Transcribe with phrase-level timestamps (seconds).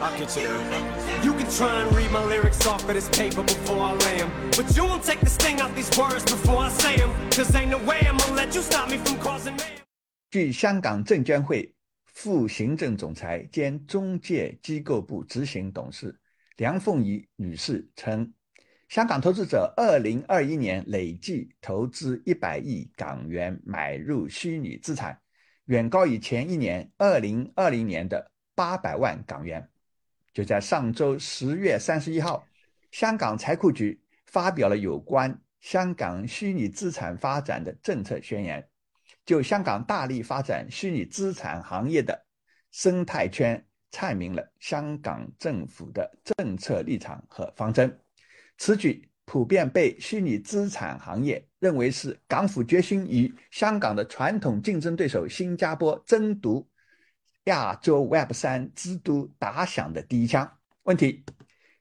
[0.00, 1.22] I'll get you there.
[1.22, 4.30] You can try and read my lyrics off of this paper before I lay 'em.
[4.52, 7.10] But you won't take the sting out these words before I say 'em.
[7.30, 9.64] Cause ain't no way I'm gonna let you stop me from causing me.
[10.30, 11.74] 据香港证监会
[12.06, 16.18] 副行政总裁兼中介机构部执行董事
[16.56, 18.32] 梁凤仪女士称，
[18.88, 25.18] 香港投资者二零二一年累计投资一百亿港元买入虚拟资产，
[25.66, 29.68] 远高于前一年二零二零年的八百万港元。
[30.32, 32.46] 就在上周十月三十一号，
[32.90, 38.68] 香港财库局发表了有关香港虚拟资产发展的政策宣言，
[39.26, 42.26] 就香港大力发展虚拟资产行业的
[42.70, 47.98] 生态圈阐明了香港政府的政策立场和方针。
[48.56, 56.66] 此举普遍被虚拟资产行业认为是港府决心与香港的传统竞争对手新加坡争夺
[57.44, 60.58] 亚洲 Web 三之都打响的第一枪。
[60.82, 61.24] 问题：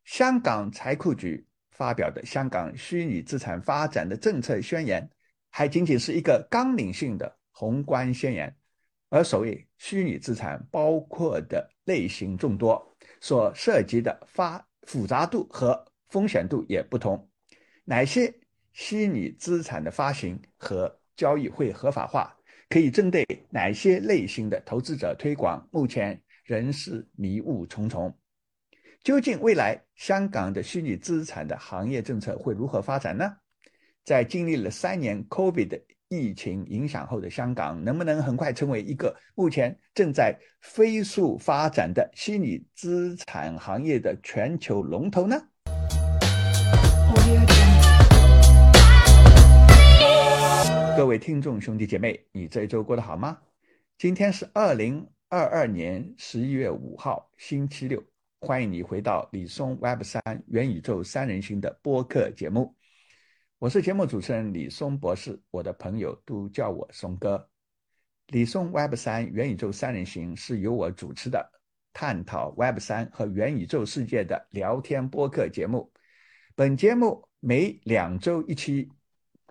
[0.05, 5.09] 香港财库局发表的香港虚拟资产发展的政策宣言，
[5.49, 8.55] 还仅仅是一个纲领性的宏观宣言，
[9.09, 17.29] 而所谓虚拟资产包括的类型众多，所涉及的发复杂度和风险度也不同。
[17.83, 18.33] 哪些
[18.71, 22.35] 虚拟资产的发行和交易会合法化？
[22.70, 25.67] 可以针对哪些类型的投资者推广？
[25.72, 28.16] 目前仍是迷雾重重。
[29.03, 33.38] 究竟未来香港的虚拟资产的行业政策会如何发展呢？
[34.06, 45.42] 在经历了三年 COVID 疫情影响后的香港，能不能很快成为一个目前正在飞速发展的虚拟资产行业的全球龙头呢？
[51.00, 53.39] 各位听众兄弟姐妹，你这一周过得好吗？
[53.97, 58.03] 今天是二零二二年十一月五号，星期六。
[58.41, 62.75] 欢迎你回到李松 Web 三元宇宙三人行的播客节目。
[63.59, 67.50] 我是节目主持人李松博士，我的朋友都叫我松哥。
[68.28, 71.50] 李松 Web 三元宇宙三人行是由我主持的，
[71.94, 75.94] 探讨 Web 三和元宇宙世界的聊天播客节目。
[76.56, 78.91] 本节目每两周一期。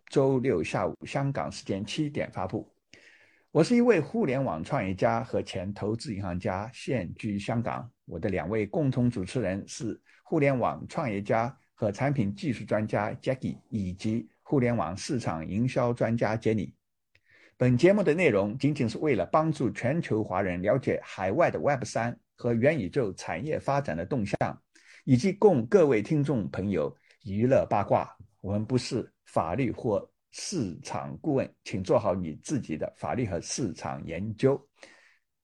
[0.09, 2.67] 周六下午香港时间七点发布。
[3.51, 7.91] 我是一位互联网创业家和前投资银行家，现居香港。
[8.07, 16.73] 我的两位共同主持人是互联网创业家和产品技术专家 Jackie，以及互联网市场营销专家 Jenny。
[17.59, 24.39] 本节目的内容仅仅是为了帮助全球华人了解海外的 Web 三和元宇宙产业发展的动向，
[25.05, 28.17] 以及供各位听众朋友娱乐八卦。
[28.41, 29.13] 我们不是。
[29.29, 34.69] 法律或市场顾问，请做好你自己的法律和市场研究。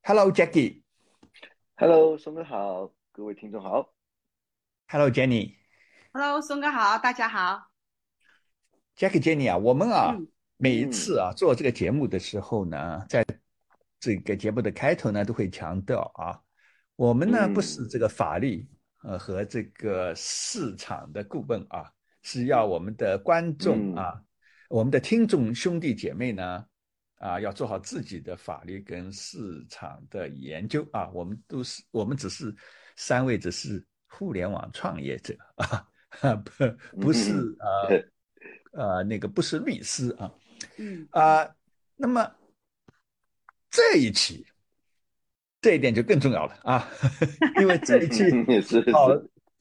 [0.02, 0.82] Hello，Jackie。
[1.76, 3.94] Hello，松哥好，各位听众好。
[4.88, 5.56] Hello，Jenny。
[6.12, 7.70] Hello，松哥好，大家好。
[8.96, 10.16] Jackie，Jenny 啊，我们啊，
[10.56, 13.22] 每一次啊做这个节目的时候呢，在
[14.00, 16.40] 这个节目的开头呢，都会强调啊，
[16.96, 18.66] 我们呢不是这个法律
[19.02, 21.92] 呃和这个市场的顾问啊。
[22.24, 24.18] 是要我们的观众啊，
[24.70, 26.64] 我们的听众兄弟姐妹呢，
[27.18, 31.10] 啊，要做好自己的法律跟市场的研究啊。
[31.10, 32.52] 我们都是，我们只是
[32.96, 37.30] 三位只是互联网创业者啊，不不是
[37.60, 38.02] 呃
[38.72, 40.32] 呃那个不是律师啊，
[40.78, 41.46] 嗯啊，
[41.94, 42.34] 那么
[43.70, 44.46] 这一期
[45.60, 46.88] 这一点就更重要了啊，
[47.60, 48.24] 因为这一期
[48.90, 49.10] 好。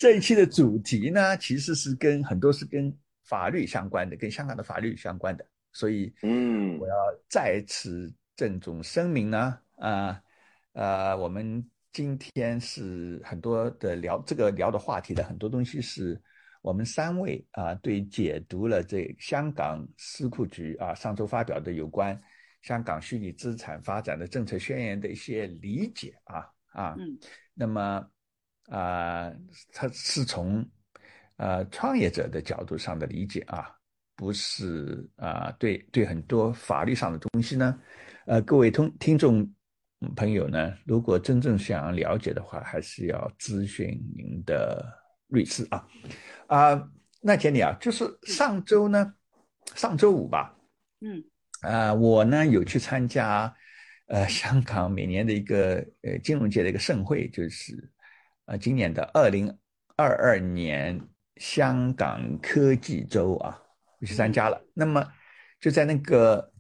[0.04, 2.94] 这一期的主题呢，其实是跟很多是跟
[3.24, 6.94] 法律相关的，跟香港的法律相关的，所以，嗯，我要
[7.30, 10.22] 再次郑重声明呢，啊，
[10.74, 16.22] 呃，我们今天是很多的聊这个聊的话题的很多东西，是
[16.62, 22.22] 我们三位啊对解读了这香港司库局啊上周发表的有关
[22.62, 27.18] 香港虚拟资产发展的政策宣言的一些理解啊啊，嗯，
[27.54, 28.06] 那么。
[28.70, 29.32] 啊，
[29.74, 30.66] 他是从
[31.36, 33.70] 呃创业者的角度上的理解啊，
[34.16, 37.78] 不是啊，对对很多法律上的东西呢，
[38.26, 39.54] 呃，各位听听众
[40.16, 44.84] 朋友呢，如果真正想要了解的话，还是要咨询您的
[45.28, 45.88] 律师啊
[46.48, 46.90] 啊。
[47.22, 49.14] 那杰里啊，就是上周呢，
[49.76, 50.56] 上周五吧，
[51.02, 51.24] 嗯，
[51.62, 53.54] 啊，我呢有去参加
[54.08, 57.92] 呃香港每年的一个呃金融界的一个盛会，就是。
[58.46, 59.58] 啊，今年的二零
[59.96, 61.00] 二二年
[61.38, 63.58] 香港科技周啊，
[64.00, 64.62] 我去参加了。
[64.74, 65.06] 那么
[65.60, 66.52] 就在那个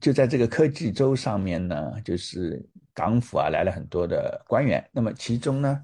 [0.00, 2.62] 就在这个科技周上面呢，就是
[2.92, 4.86] 港府啊来了很多的官员。
[4.92, 5.82] 那么其中呢，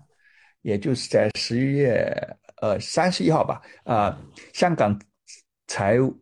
[0.61, 2.13] 也就是在十一月
[2.61, 4.21] 呃三十一号吧，啊，
[4.53, 5.01] 香港
[5.67, 6.15] 财务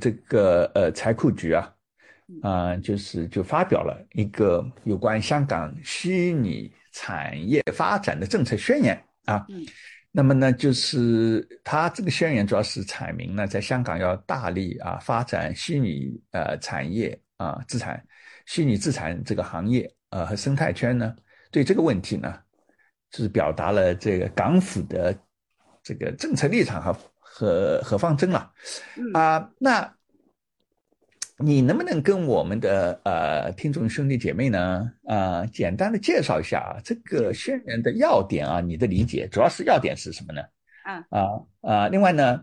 [0.00, 1.74] 这个呃财库局啊，
[2.42, 8.96] 啊，就是就发表了一个有关香港虚拟产业发展的政策宣言
[9.26, 9.44] 啊。
[9.50, 9.66] 嗯
[10.18, 18.02] 那么呢，就是它这个宣言主要是阐明呢，在香港要大力啊发展虚拟呃产业啊资产、
[18.46, 21.14] 虚拟资产这个行业呃和生态圈呢，
[21.50, 22.34] 对这个问题呢，
[23.12, 25.14] 是表达了这个港府的
[25.82, 28.50] 这个政策立场和和和方针了
[28.96, 29.50] 嗯啊。
[29.58, 29.94] 那
[31.38, 38.60] 你能不能跟我们的呃听众兄弟姐妹呢，呃，简单的介绍一下啊这个宣言的要点啊？
[38.60, 40.40] 你的理解主要是要点是什么呢？
[40.86, 41.28] 嗯啊
[41.60, 42.42] 啊，另外呢，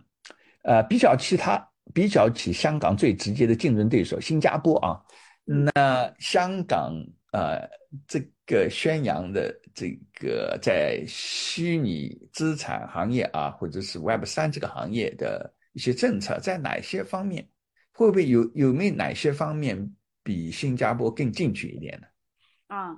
[0.62, 5.02] 呃，比较其他，比较起香港最直接的竞争对手新加坡啊，
[5.44, 6.94] 那香港
[7.32, 7.68] 呃
[8.08, 17.48] 这个宣扬的这个在虚拟资产行业啊，或者是 Web 三这个行业的一些政策，在哪些方面
[17.94, 22.08] 会不会有有没有哪些方面比新加坡更进取一点呢？
[22.68, 22.98] 啊，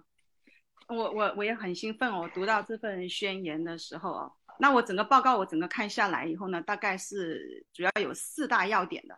[0.87, 9.15] 我我我也很兴奋哦，我读到这份宣言的时候哦，那我整个报告我整个看下来以后呢，大概是主要有四大要点的。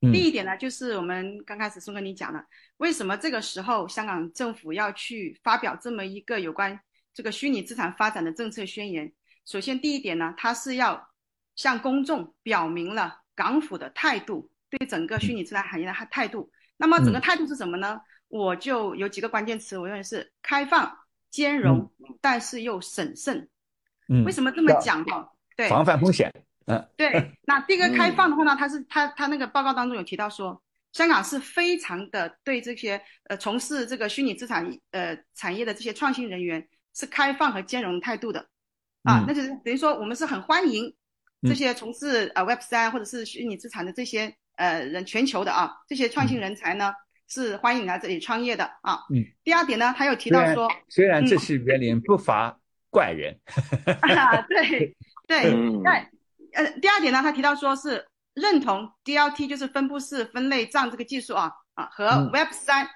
[0.00, 2.46] 嗯第一点呢，就是我们刚开始松哥你讲的，
[2.76, 6.78] 为什么这个时候香港政府要去发表这么一个有关
[7.12, 9.12] 这个虚拟资产发展的政策宣言？
[9.44, 11.10] 首先，第一点呢，它是要
[11.56, 16.50] 向公众表明了港府的态度，对整个虚拟资产行业的态度。
[16.76, 18.00] 那么整个嗯态度是什么呢？
[18.28, 20.96] 我就有几个关键词，我认为是开放、
[21.30, 23.48] 兼容，但是又审慎。
[24.08, 25.28] 嗯，为什么这么讲呢？
[25.56, 26.32] 对，防范风险？
[26.66, 30.62] 嗯对， 那第一个开放的话呢，它是它它那个报告当中有提到说，
[30.92, 38.40] 香港是非常的对这些呃从事这个虚拟资产呃产业的这些创新人员是开放和兼容态度的，
[39.02, 40.94] 啊嗯，那就是等于说我们是很欢迎
[41.42, 46.92] 这嗯些从事呃 Web 三或者是虚拟资产的这些呃人全球的啊这些创新人才呢
[47.28, 49.00] 是欢迎来这里创业的啊。
[49.14, 49.24] 嗯。
[49.44, 52.58] 第二点呢，他又提到说，虽然这嗯些园林不乏
[52.90, 53.38] 怪人，
[54.02, 54.96] 啊，对
[55.26, 55.92] 对嗯对，
[56.54, 62.88] 呃，第二点呢，他提到说是认同 DLT 就是分布式分类账这个技术啊啊和嗯 Web 三、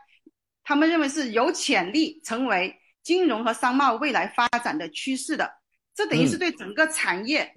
[0.64, 5.52] 他们认为是有潜力成为金融和商贸未来发展的趋势的，
[5.94, 7.54] 这等于是嗯对整个产业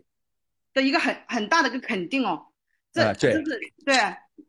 [0.74, 2.48] 的一个很很大的一个肯定哦。
[2.96, 3.96] 这就是对，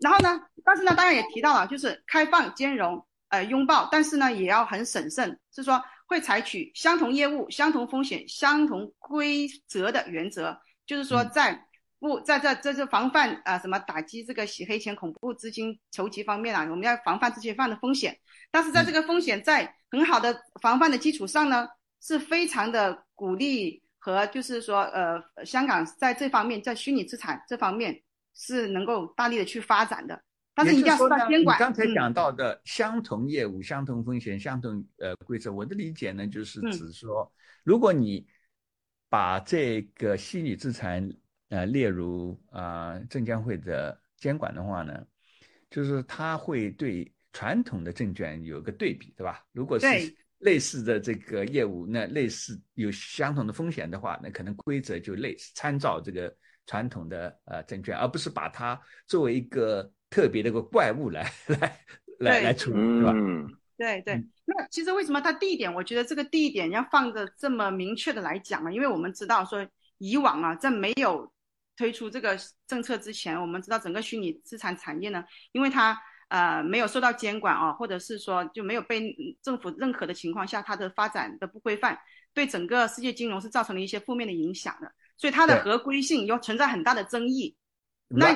[0.00, 11.30] 然后呢，但是呢，当然也提到了，就是开放、兼容、呃拥抱，但是呢，也要很审慎，是说会采取相同业务、相同风险、相同规则的原则，就是说嗯。
[11.32, 11.62] 在
[11.98, 18.16] 不在这这这防范啊、什么打击这个洗黑钱、恐怖资金筹集方面啊，我们要防范这些犯的风险，
[18.50, 21.66] 但是在这个风险在很好的防范的基础上呢，
[22.02, 27.98] 是非常的鼓励和就是说呃香港在这方面在虚拟资产这方面
[28.36, 30.22] 是能够大力的去发展的，
[30.54, 31.56] 但是一定要受到监管。
[31.56, 37.32] 你刚才嗯讲到的相同业务、相同风险、相同呃规则，我的理解呢，就是嗯指说，
[37.64, 38.26] 如果你
[39.08, 41.08] 把这个虚拟资产
[41.48, 45.06] 呃列入啊、呃证监会的监管的话呢，
[45.70, 49.42] 就是它会对传统的证券有个对比，对吧？
[49.52, 49.86] 如果是
[50.40, 61.80] 类似的这个业务，那类似有相同的风险的话，那可能规则就类似，参照这个传统的呃证券，而不是把它作为一个特别的一个怪物来来
[62.18, 63.12] 来来处理，对吧？
[63.14, 63.46] 嗯
[63.78, 68.72] 对对嗯，那其实为什么它第一点，我觉得这个第一点要放的这么明确的来讲啊？
[68.72, 69.66] 因为我们知道说
[69.98, 71.30] 以往啊，在没有
[71.76, 75.94] 推出这个政策之前，我们知道整个虚拟资产产业呢，因为它
[76.28, 81.98] 呃没有受到监管啊，或者是说就没有被政府认可的情况下，它的发展的不规范，
[82.32, 87.56] 对整个世界金融是造成了一些负面的影响的，所以它的合规性又存在很大的争议。
[88.08, 88.30] 那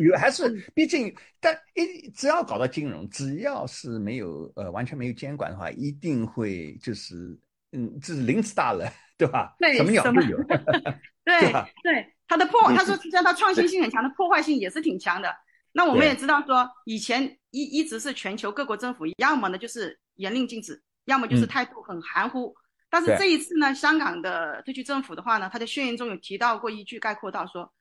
[0.00, 7.36] 有还是嗯，毕竟，但一只要搞到金融，只要是没有呃完全没有监管的话，一定会就是
[7.72, 8.88] 嗯，这是林子大了，
[9.18, 9.56] 对吧？
[9.58, 10.38] 对什么鸟什么都有
[11.26, 15.34] 对对吧对，它的破，他说像它创新性很强的破坏性也是挺强的。
[15.72, 22.54] 那我们也知道说，以前一一直是全球各国政府要么呢就是严令禁止，要么就是嗯态度很含糊。
[22.88, 27.72] 但是这一次呢，香港的特区政府的话呢，他的宣言中有提到过一句概括到说，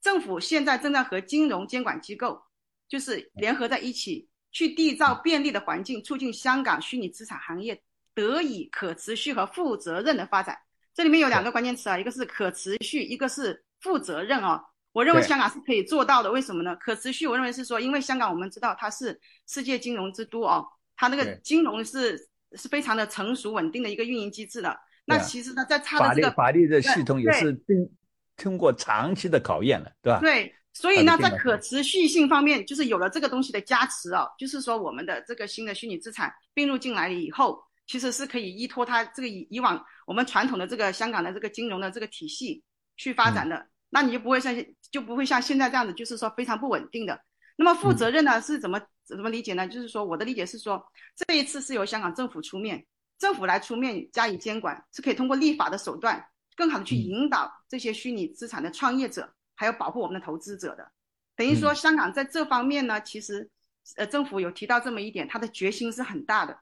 [0.00, 2.42] 政府现在正在和金融监管机构
[2.88, 7.80] 就是联合在一起，去缔造便利的环境，促进香港虚拟资产行业
[8.14, 10.58] 得以可持续和负责任的发展。
[10.94, 14.60] 这里面有两个关键词啊，一个是可持续，一个是负责任哦。
[14.92, 16.74] 我认为香港是可以做到的，为什么呢？
[16.76, 22.18] 可持续，我认为是说，因为香港我们知道它是世界金融之都哦，它那个金融是
[22.52, 24.78] 是非常的成熟稳定的一个运营机制的。
[25.04, 27.90] 那其实呢，在它的这个法律的系统也是经
[28.36, 30.20] 通过长期的考验了，对吧？
[30.20, 42.62] 对，所以呢，在可持续性方面，就是有了这个东西的加持哦，就是说我们的这个新的虚拟资产并入进来了以后，其实是可以依托它这个以以往我们传统的这个香港的这个金融的这个体系
[42.96, 44.54] 去发展的，那你就不会像
[44.90, 47.18] 就不会像现在这样子，就是说非常不稳定的。
[47.60, 49.66] 那么负责任呢是怎么怎么理解呢？
[49.66, 50.80] 就是说我的理解是说，
[51.16, 52.86] 这一次是由香港政府出面，
[53.18, 56.24] 政府来出面加以监管，是可以通过立法的手段，
[56.54, 60.88] 更好的去嗯引导这些虚拟资产的创业者，还有保护我们的投资者的。
[61.34, 63.50] 等于说，嗯香港在这方面呢，其实
[63.96, 66.56] 呃政府有提到这么一点，他的决心是很大的。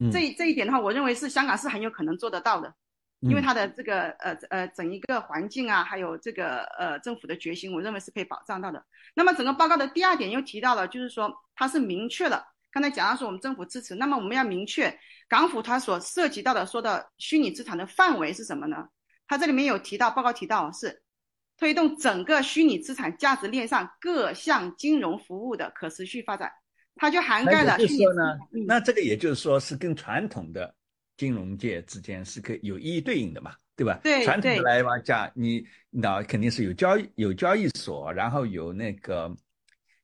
[0.00, 2.74] 嗯这这一点的话，我认为是香港是很有可能做得到的，
[3.22, 8.84] 因为嗯它的这个呃呃整一个环境啊，还有这个呃政府的决心，我认为是可以保障到的。
[9.14, 14.98] 那么整个报告的第二点又提到了，就是说它是明确了，刚才讲到说我们政府支持，那么我们要明确
[15.28, 18.88] 港府它所涉及到的说的虚拟资产的范围是什么呢？
[19.28, 21.02] 它这里面有提到，报告提到是
[21.56, 26.50] 推动整个虚拟资产价值链上各项金融服务的可持续发展，
[26.96, 27.78] 它就涵盖了
[28.66, 30.74] 那这个也就是说是跟传统的
[31.16, 33.98] 金融界之间是可以有一一对应的嘛，对吧？
[34.02, 39.34] 对传统的对来讲，你那肯定是有交易有交易所，然后有那个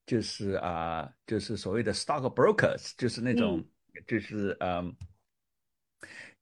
[0.06, 3.64] 就是啊、就是所谓的 stock brokers，就是那种、
[4.06, 4.94] 就是嗯。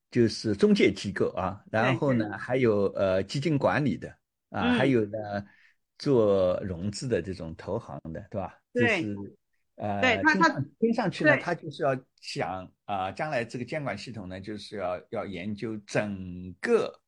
[0.09, 4.09] 就是中介机构啊，然后呢，还有呃基金管理的
[4.49, 5.19] 啊，嗯还有呢
[5.99, 8.57] 做融资的这种投行的，对吧？
[8.73, 9.15] 对就是
[9.77, 17.01] 呃，对他他听上去呢，对他就是要想啊、将来这个监管系统呢，就是要要研究整个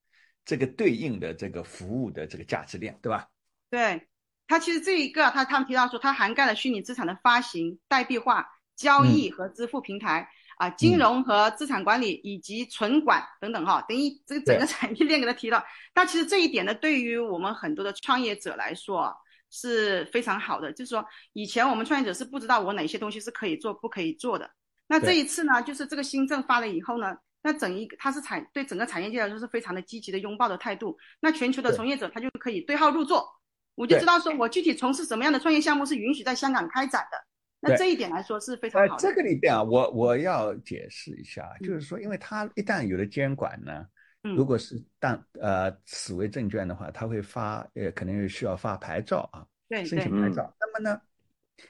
[0.45, 3.29] 这个对应的这个服务的这个价值链，对吧？
[3.71, 4.07] 对，
[4.47, 8.47] 它其实这一个，他他们提到说，它涵盖了虚拟资产的发行、代币化、
[8.77, 10.29] 交易和支付平台。
[10.59, 15.65] 啊，金融和资产管理以及存管等等哈，等于这个整个产业链给他提到。
[15.95, 19.15] 但其实这一点呢，对于我们很多的创业者来说啊
[19.51, 20.73] 是非常好的。
[20.73, 24.51] 就是说，以前我们创业者是不知道我哪些东西是可以做、不可以做的。
[24.87, 30.97] 那这一次呢，就是这个新政发了以后呢，那整一个它是产对整个产业界来说是非常的积极的拥抱的态度。
[31.21, 33.27] 那全球的从业者他就可以对号入座，
[33.75, 37.19] 我就知道说我具体从事什么样的创业项目是允许在香港开展的。
[37.61, 39.03] 那这一点来说是非常呃好，的。
[39.03, 43.89] 这个里边啊，我我要解释一下，嗯就是说，因为它一旦有了监管呢，嗯
[44.37, 50.55] 如果是当呃此为证券的话，它会发呃可能需要发牌照啊，对申请牌照。
[50.61, 51.01] 那么呢，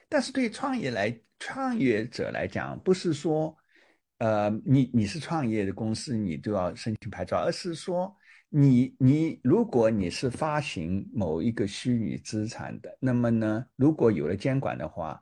[0.07, 3.55] 但是对于创业来创业者来讲，不是说
[4.19, 8.15] 呃你你是创业的公司，你就要申请牌照，而是说
[8.49, 15.21] 你你如果你是发行某一个虚拟资产的，那么呢，如果有了监管的话。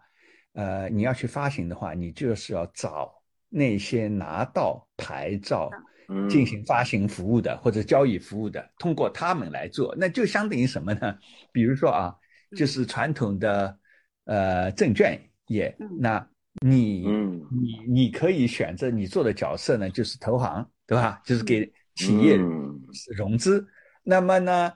[0.54, 3.14] 呃，你要去发行的话，你就是要找
[3.48, 5.86] 那些拿到牌照嗯
[6.30, 11.18] 进行发行服务的或者交易服务的，通过他们来做，那就相当于什么呢？
[11.52, 12.16] 比如说啊，
[12.56, 13.78] 就是传统的
[14.26, 16.28] 呃证券业，嗯那
[16.66, 21.22] 你嗯你你可以选择你做的角色呢，就是投行，对吧？
[21.26, 22.80] 就是给企业嗯
[23.16, 23.68] 融资。
[24.04, 24.72] 那么呢，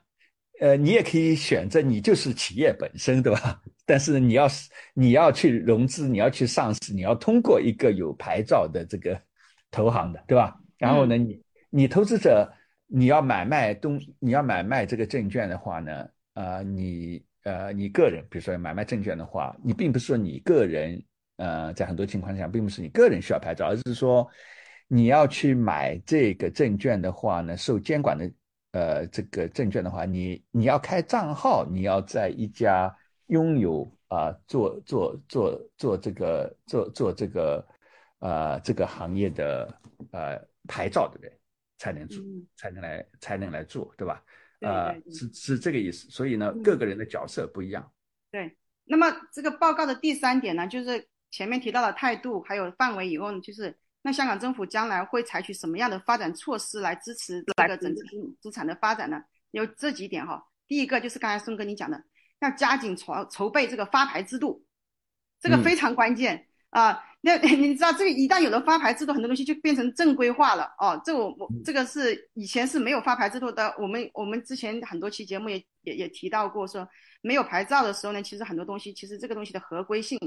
[0.60, 3.62] 呃，你也可以选择你就是企业本身，对吧？
[3.86, 9.20] 但是你要是你要去融资，你要去上市，你要通过一个有牌照的这个
[9.72, 10.56] 投行的，对吧？
[10.82, 12.52] 然后呢，你你投资者
[12.88, 21.02] 你要买卖东，你要买卖这个证券的话呢，呃，你呃你个人，比如说买卖证券的话，你并不是说你个人，
[21.38, 24.28] 呃，在很多情况下，并不是你个人需要牌照，而是说
[24.88, 28.32] 你要去买这个证券的话呢，受监管的
[28.72, 32.94] 呃这个证券的话，你你要开账号，你要在一家
[33.28, 37.66] 拥有啊、做做做做这个做做这个
[38.20, 39.80] 呃这个行业的
[40.12, 40.38] 呃
[40.68, 41.32] 牌照的人
[41.78, 44.24] 才能做，嗯才能来才能来做，对吧？
[44.60, 46.10] 对呃对，对是是这个意思。
[46.10, 47.92] 所以呢，嗯各个人的角色不一样。
[48.30, 59.24] 对，那么这个报告的第三点呢，就是前面提到的态度还有范围以后呢，就是那香港政府将来会采取什么样的发展措施来支持这个整体资产的发展呢？
[59.52, 60.48] 有这几点哈。
[60.68, 62.02] 第一个就是刚才孙哥你讲的，
[62.40, 64.64] 要加紧筹筹备这个发牌制度，
[65.40, 67.04] 这个嗯非常关键啊。
[67.24, 71.00] 那 你知道，这个一旦有了发牌制度，很多东西就变成正规化了哦。
[71.06, 73.74] 这我我这个是以前是没有发牌制度的。
[73.78, 76.88] 我们我们之前很多期节目也也也提到过，说
[77.22, 80.18] 没有牌照的时候呢，其实很多东西，其实这个东西的合规性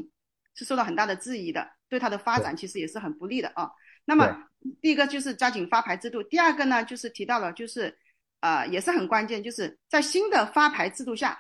[0.55, 3.69] 是受到很大的质疑的，对它的发展其实也是很不利的啊。
[4.05, 4.33] 那么
[4.81, 7.93] 第一个就是加紧发牌制度，第二个呢就是提到了就是
[8.39, 11.37] 呃也是很关键，就是在新的发牌制度下，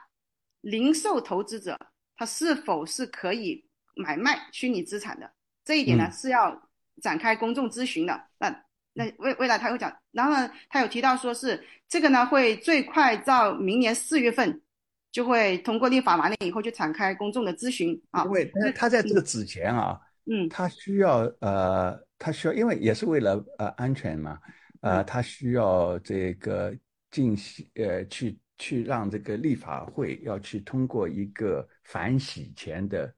[0.63, 1.79] 零售投资者
[2.17, 5.31] 他是否是可以买卖虚拟资产的？
[5.65, 6.69] 这一点呢、嗯是要
[7.03, 8.21] 展开公众咨询的。
[8.39, 14.63] 那那未未来他会讲，然后呢，他有提到说是这个呢会最快到明年四月份
[15.11, 18.31] 就会通过立法完了以后就展开公众的咨询啊因。
[18.31, 24.39] 为他他在这个之前啊，嗯他需要呃，他需要，因为也是为了呃安全嘛，
[24.81, 26.73] 呃，嗯他需要这个
[27.11, 33.13] 进行呃去去让这个立法会要去通过一个反洗钱的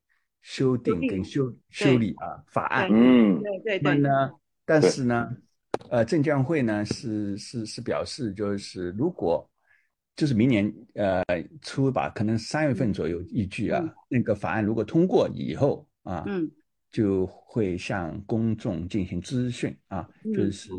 [0.46, 2.88] 修订订跟修修理啊法案。
[2.88, 4.30] 嗯，对对对，那呢，
[4.64, 5.28] 但是呢，
[5.90, 9.50] 呃，证监会呢是是是表示，就是如果
[10.14, 11.20] 就是明年呃
[11.62, 13.94] 初吧，可能三月份左右依据啊，嗯。
[14.08, 16.48] 那个法案如果通过以后啊，嗯
[16.92, 20.32] 就会向公众进行资讯啊，嗯。
[20.32, 20.70] 就是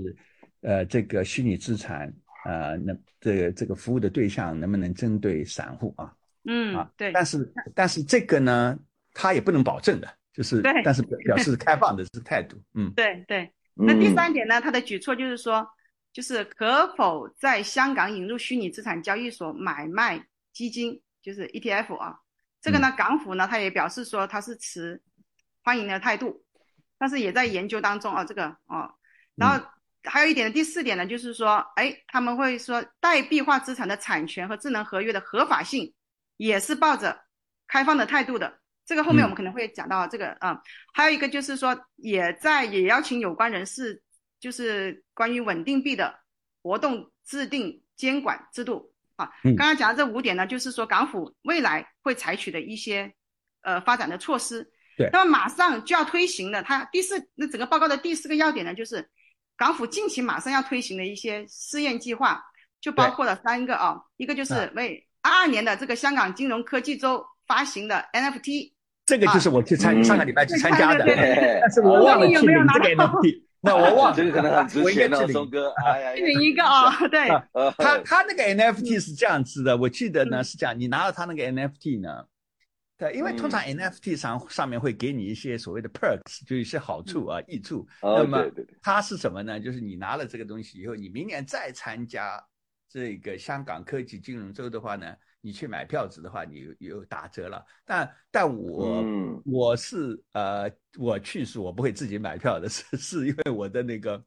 [0.62, 2.08] 呃这个虚拟资产
[2.46, 6.14] 啊，那这个这个服务的对象能不能针对散户啊？
[6.46, 8.80] 嗯啊，对，但是但是这个呢，
[9.20, 12.94] 他也不能保证的，就是对但是表表示开放的这个态度，嗯。
[12.96, 13.52] 对对。
[13.74, 15.68] 那第嗯三点呢，他的举措就是说，
[16.14, 22.20] 就是可否在香港引入虚拟资产交易所买卖基金，就是 ETF 啊。
[22.62, 25.02] 这个呢，港府呢，他也表示说他是持
[25.64, 26.44] 欢迎的态度，
[27.00, 28.94] 但是也在研究当中啊，这个哦。
[29.36, 29.64] 然后
[30.04, 35.94] 还有一点，第四点呢，就是说，哎，他们会说代币化资产的产权和智能合约的合法性，
[36.38, 37.26] 也是抱着
[37.68, 38.60] 开放的态度的。
[38.88, 40.62] 这个后面我们可能会讲到这个啊、
[40.94, 44.02] 还有一个就是说，也在也邀请有关人士，
[44.40, 46.18] 就是关于稳定币的
[46.64, 49.30] 活动制定监管制度啊。
[49.44, 53.14] 嗯刚刚讲的这五点呢，就是说港府未来会采取的一些
[53.62, 54.72] 呃发展的措施。
[54.96, 59.10] 对那么马上就要推行的，它第四那整个报告的第四个要点呢，就是
[59.58, 62.42] 港府近期马上要推行的一些试验计划，
[62.80, 68.77] 就包括了三个啊，一个就是啊为二二年的这个香港金融科技周发行的 NFT。
[69.08, 71.06] 这个就是我去参、嗯上个礼拜去参加的，
[71.62, 77.30] 但是我忘了你有去领这个没有拿到？NFT， 那我忘了，这个可能很值我应该钱哦，去领松哥，哎呀，领一个啊、 对，
[77.78, 80.44] 他他那个 NFT 是这样子的，我记得呢嗯。
[80.44, 82.26] 是这样，你拿到他那个 NFT 呢，
[82.98, 83.78] 对，因为通常嗯。
[83.78, 87.88] NFT 上上面会给你一些所谓的 perks，就一些好处啊、益处。
[88.02, 88.16] 哦。
[88.20, 88.78] 那么对对对。
[88.82, 89.58] 它是什么呢？
[89.58, 92.44] 就是你拿了这个东西以后，你明年再参加
[92.92, 95.16] 这个香港科技金融周的话呢，
[95.48, 97.66] 你去买票子的话，你有有打折了。
[97.86, 104.22] 但但我、嗯我是呃，我去是我不会自己买票的，是是因为我的那个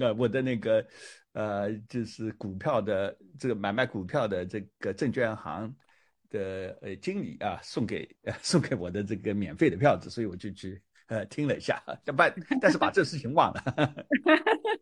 [0.00, 0.86] 呃我的那个
[1.34, 5.76] 呃就是股票的这个买卖股票的这个证券行
[6.30, 13.62] 的呃经理啊送给呃 送给我的这个免费的票子，所以我就去呃听了一下，但但 但是把这事情忘了。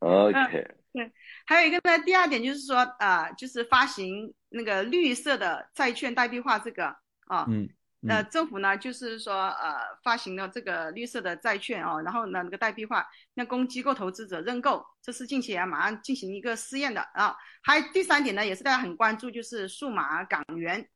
[0.00, 1.12] ，OK，对
[1.46, 6.87] 还有一个呢，第二点就是说，啊、就是发行那个绿色的债券代币化这个
[7.26, 7.68] 啊，嗯，
[8.00, 17.35] 那政府呢，就是说，呃，发行了这个绿色的债券哦，然后呢，那个代币化，那供机构投资者认购，这是近期也要马上进行一个试验的啊。
[17.62, 20.87] 还有第三点呢，也是大家很关注，就是数码港元，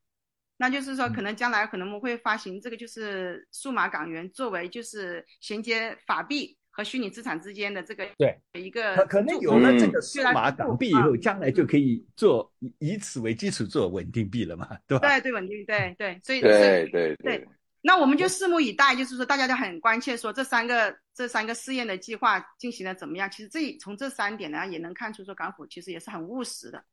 [0.57, 8.37] 那就是说，可能将来可能我们会发行这个就是数码港元，作为就是衔接法币和虚拟资产之间的这个对。
[8.53, 9.91] 一个可可能有了这嗯。
[9.91, 15.07] 个数码港币以后，将来就可以做以以此为基础做稳定币了嘛，对吧？
[15.07, 17.47] 对对稳定对对，所以对对对，
[17.81, 23.29] 那我们就拭目以待，就是说大家都很关切，说这三个这三个试验的计划进行的怎么样？
[23.29, 26.83] 其实这从这三点呢，也能看出说港府其实也是很务实的，对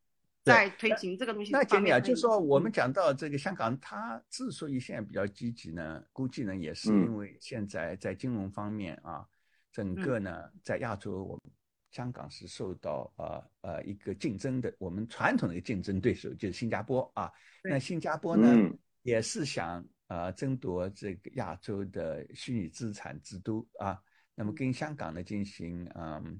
[0.45, 1.99] 在推行这个东西那杰米啊。
[1.99, 9.27] 就说我们嗯讲到这个香港，它之所以现在比较积极呢，估计呢也是嗯因为现在在金融方面啊，
[9.73, 11.43] 整个呢在亚洲，我们
[11.91, 17.33] 香港是受到呃呃一个竞争的，我们传统的一个竞争对手就是新加坡啊。
[17.63, 23.99] 那新加坡呢嗯也是想呃争夺这个亚洲的虚拟资产之都啊，
[24.35, 26.39] 那么跟香港呢进行嗯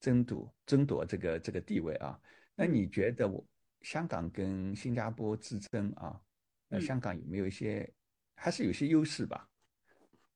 [0.00, 2.16] 争夺争夺这个这个地位啊。
[2.54, 2.74] 那嗯。
[2.74, 3.44] 你觉得我
[3.82, 6.20] 香港跟新加坡之争啊，
[6.68, 6.80] 那嗯。
[6.80, 7.90] 香港有没有一些
[8.36, 9.48] 还是有些优势吧？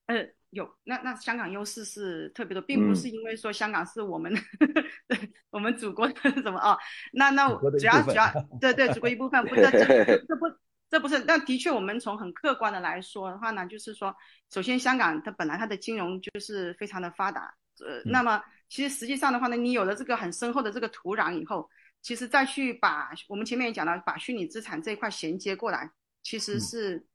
[0.06, 2.96] 呃，有那那香港优势是特别多，并不嗯。
[2.96, 4.32] 是因为说香港是我们
[5.50, 6.76] 我们祖国的什么哦，
[7.12, 10.46] 那那祖国的一部分主要主要对对祖国一部分，不这这这这不
[10.90, 14.14] 这不是，那的确我们从很客观的来说的话呢，就是说，
[14.50, 17.54] 首先香港它本来它的金融就是非常的发达，
[17.86, 21.68] 呃，那么其实实际上的话呢，你有了这个很深厚的这个土壤以后，
[22.00, 25.90] 其实再去把我们前面也讲了，把虚拟资产这一块衔接过来，
[26.22, 27.06] 其实是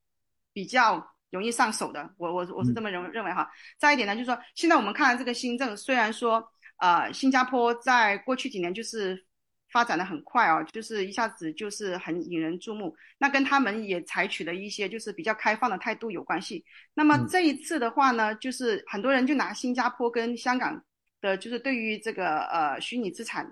[0.51, 2.13] 比较容易上手的。
[2.17, 3.49] 我我我是这么认认为哈。
[3.79, 6.43] 再一点呢，就是说现在我们看到这个新政，虽然说
[6.77, 9.25] 呃新加坡在过去几年就是
[9.71, 12.95] 发展的很快哦，就是一下子就是很引人注目。
[13.17, 16.63] 那跟他们也采取了一些就是比较开放的态度有关系。
[16.93, 20.83] 那么嗯这一次的话呢，就是很多人就拿新加坡跟香港
[21.21, 23.51] 的，就是对于这个呃虚拟资产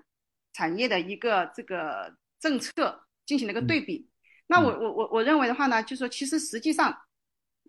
[0.52, 4.08] 产业的一个这个政策进行了一个对比。
[4.46, 6.96] 那我我我我认为的话呢，就是说其实实际上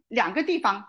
[0.09, 0.83] 两个地方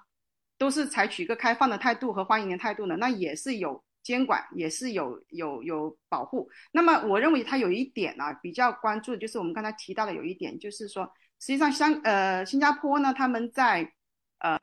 [0.58, 6.50] 都是采取一个开放的态度和欢迎的态度呢，那也是有监管，也是有有有保护。
[6.72, 11.04] 那么我认为它有一点呢比较关注的就是我们刚才提到的有一点，就是说
[11.38, 13.92] 实际上香呃新加坡呢他们在
[14.40, 14.58] 呃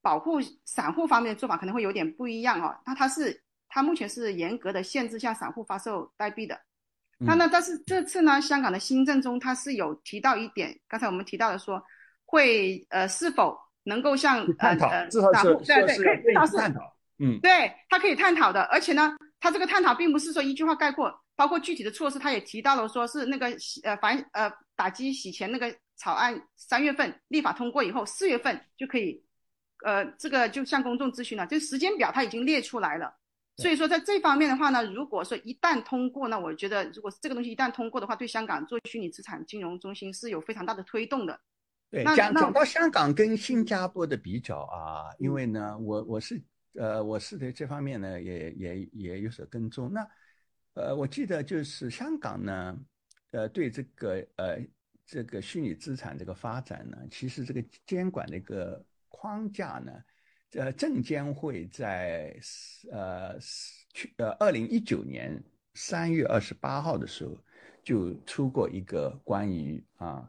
[0.00, 2.74] 保护散户方面的做法可能会有点不一样哦。
[2.86, 6.60] 那它是它目前是严格的限制向散户发售代币的。
[7.22, 11.82] 那那但是这次呢，香港的新政中它是有提到一点，刚才我们提到的说
[12.24, 16.80] 会呃是否能够向呃呃散户对对可以探讨，
[17.18, 23.48] 嗯，对，它可以探讨的，而且呢，它这个探讨并不是说一句话概括，包括具体的措施，它也提到了说是那个
[23.84, 29.22] 呃反呃打击洗钱那个草案三月份立法通过以后，四月份就可以
[29.84, 33.14] 呃这个就向公众咨询了，就时间表它已经列出来了。
[33.60, 41.38] 所以说，在这方面的话呢，如果说一旦通过，呢我觉得，如果这个东西一旦通过的话，对香港做虚拟资产金融中心是有非常大的推动的。
[41.90, 46.42] 对，讲讲到香港跟新加坡的比较啊，因为呢，我我是
[46.74, 49.92] 呃，我是对这方面呢也也也有所跟踪。
[49.92, 50.08] 那
[50.74, 52.78] 呃，我记得就是香港呢，
[53.32, 54.58] 呃，对这个呃
[55.04, 59.92] 这个虚拟资产这个发展呢，其实这个监管的一个框架呢。
[60.52, 62.36] 呃，证监会在
[62.90, 63.38] 呃
[63.94, 65.42] 去呃二零一九年
[65.74, 67.38] 三月二十八号的时候，
[67.84, 70.28] 就出过一个关于啊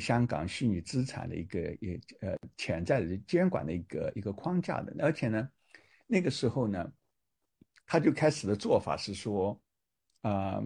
[0.00, 5.48] 香港虚拟资产的一个也呃潜在的监管的一个一个框架的，而且呢，
[6.06, 6.92] 那个时候呢，
[7.86, 9.60] 他就开始的做法是说，
[10.22, 10.62] 啊。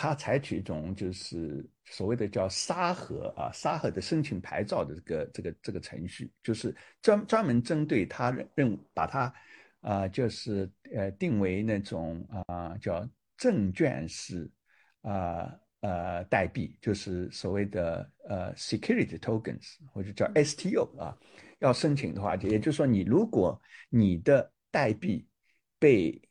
[0.00, 9.30] 他采取一种就是所谓的叫沙盒啊，沙盒的申请牌照的这个这个这个程序，就是专专门针对他认把它
[9.82, 14.50] 啊，就是呃定为那种啊叫证券式
[15.02, 21.14] 啊呃代币，就是所谓的呃 security tokens 或者叫 STO 啊，
[21.58, 23.60] 要申请的话，也就是说你如果
[23.90, 25.28] 你的代币
[25.78, 26.22] 被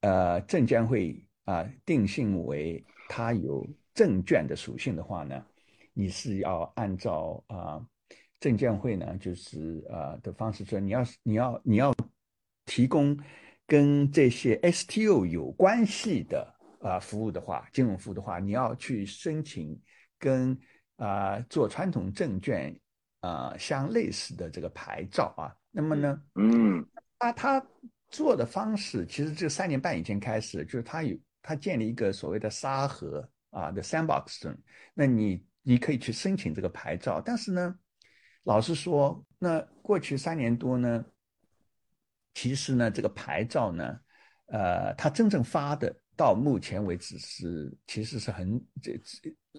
[0.00, 5.44] 呃证监会啊定性为它有证券的属性的话呢，
[5.92, 7.80] 你是要按照啊
[8.40, 11.94] 证监会呢，就是啊的方式说，你要你要你要
[12.66, 13.16] 提供
[13.66, 19.80] 跟这些 STO 有关系的啊服务的话，金融服务的话，你要去申请
[20.18, 20.58] 跟
[20.96, 22.74] 啊做传统证券
[23.20, 25.54] 啊相类似的这个牌照啊。
[25.70, 26.84] 那么呢，嗯，
[27.18, 27.64] 啊他
[28.08, 31.16] 做的方式其实这三年半以前开始，就是他有。
[31.46, 34.50] 他建立一个所谓的沙盒啊的 sandbox，
[34.94, 37.78] 那你你可以去申请这个牌照，但是呢，
[38.44, 41.04] 老实说，那过去三年多呢，
[42.32, 44.00] 其实呢这个牌照呢，
[44.46, 48.98] 呃，他真正发的到目前为止是其实是很这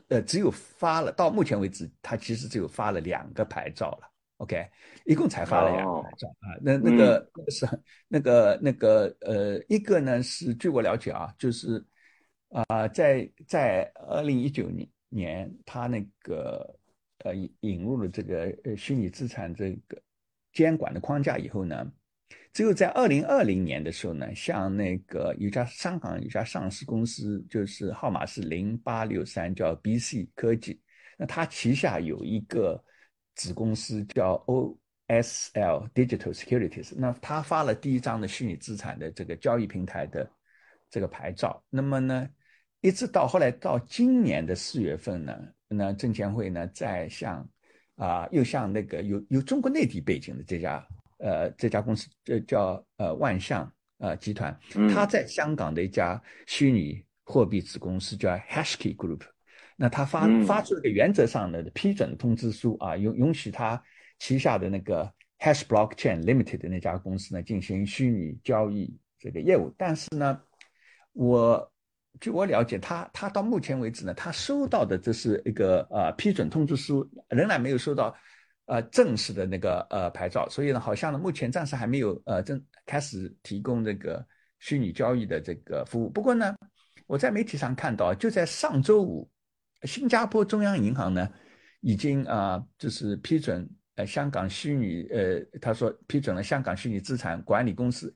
[0.08, 4.12] 呃只有发了到目前为止，他其实只有发了两个牌照了。
[4.38, 4.70] OK，
[5.06, 6.10] 一共才发了两啊，
[6.62, 11.82] 那那个那个是很那个那个呃，一个呢是据我了解啊，就是
[12.50, 16.78] 啊，在在二零一九年年，他那个
[17.20, 19.98] 呃引引入了这个呃虚拟资产这个
[20.52, 21.90] 监管的框架以后呢，
[22.52, 30.82] 只有在二零二零年的时候呢，像那个有家香港有家上市公司，就是号码是零八六三，叫 BC 科技，
[31.18, 32.84] 那它旗下有一个。
[33.36, 40.30] 子公司叫 OSL Digital Securities，那他发了第一张的虚拟资产的这个交易平台的
[40.90, 41.64] 这个牌照。
[41.70, 42.28] 那么呢，
[42.82, 47.48] 一直到后来到今年的四月份呢，那证监会呢在向
[47.96, 50.88] 啊，又向那个有有中国内地背景的这家
[51.20, 54.58] 呃这家公司，这叫呃万象呃集团，
[54.94, 59.22] 他在香港的一家虚拟货币子公司叫 Hashkey Group。
[59.78, 63.82] 那他发发出了个原则上的批准通知书啊，允允许他
[64.20, 65.04] 旗下的那个
[65.40, 69.74] Hash Blockchain Limited 的那家公司呢进行虚拟交易这个业务。
[69.78, 70.42] 但是呢，
[71.12, 71.72] 我
[72.22, 78.16] 据我了解，他他到目前为止呢，他收到的这是一个呃批准通知书，仍然没有收到
[78.68, 80.48] 呃正式的那个呃牌照。
[80.48, 84.26] 所以呢，好像呢目前暂时还没有呃正开始提供这个
[84.60, 86.10] 虚拟交易的这个服务。
[86.10, 86.56] 不过呢，
[87.08, 89.30] 我在媒体上看到，就在上周五。
[89.86, 91.30] 新加坡中央银行呢，
[91.82, 98.14] 已经啊，就是批准呃香港虚拟呃，他说批准了香港虚拟资产管理公司，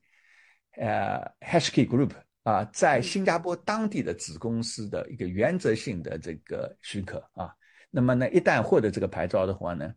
[0.77, 2.11] 呃，Hashkey Group
[2.43, 7.53] 啊，在新加坡当地的子公司的一个原则性的这个许可啊。
[7.91, 9.93] 那么呢，一旦获得这个牌照的话呢，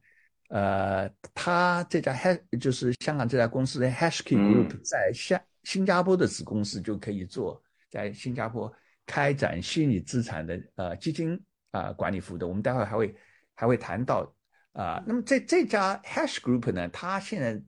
[0.49, 8.73] 呃，他这家 Hash 就是香港这家公司的 Hashkey Group 在香新加坡的子公司就可以做在新加坡
[9.07, 11.41] 开展虚拟资产的呃基金
[11.73, 12.47] 啊管理服务的。
[12.47, 13.17] 我们待会还会
[13.55, 14.33] 还会谈到
[14.73, 15.03] 啊。
[15.05, 17.61] 那么这这家 Hash Group 呢，它现在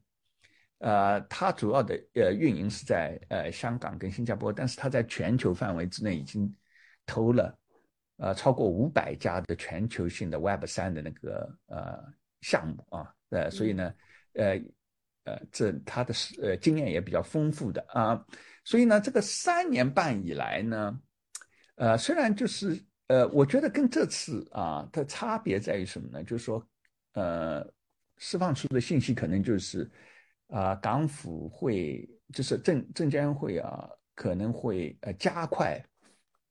[0.79, 6.55] 呃它主要的呃运营是在呃香港跟新加坡，但是它在全球范围之内已经
[7.05, 7.59] 投了
[8.19, 12.05] 呃超过五百家的全球性的 Web 三的那个呃
[12.43, 13.13] 项目啊。
[13.31, 13.93] 呃，所以呢，
[14.35, 14.63] 呃。
[15.27, 18.23] 呃，这他的是呃经验也比较丰富的啊，
[18.63, 21.01] 所以呢，这个三年半以来呢，
[21.77, 26.23] 呃，虽然就是呃，我觉得跟这次啊的差别在于什么呢？
[26.25, 26.67] 就是说，
[27.13, 27.67] 呃，
[28.19, 29.91] 释放出的信息可能就是
[30.49, 35.83] 啊，港府会就是证证监会啊，可能会呃加快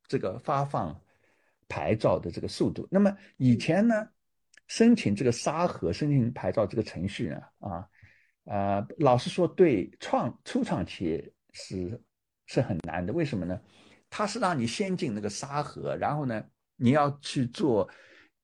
[0.07, 0.99] 这个发放
[1.67, 2.87] 牌照的这个速度。
[2.91, 4.07] 那么以前呢，
[4.67, 7.87] 申请这个沙盒申请牌照这个程序呢，啊。
[8.45, 11.97] 呃，老实说，对创初创企业是
[12.45, 13.13] 是很难的。
[13.13, 13.57] 为什么呢？
[14.15, 16.39] 它是让你先进那个沙盒，然后呢，
[16.75, 17.89] 你要去做，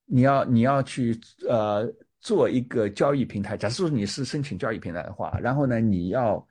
[0.05, 1.15] 你要你要去
[1.47, 1.87] 呃
[2.19, 3.55] 做一个交易平台。
[3.55, 6.43] 假设说你是申请交易平台的话，然后呢，你要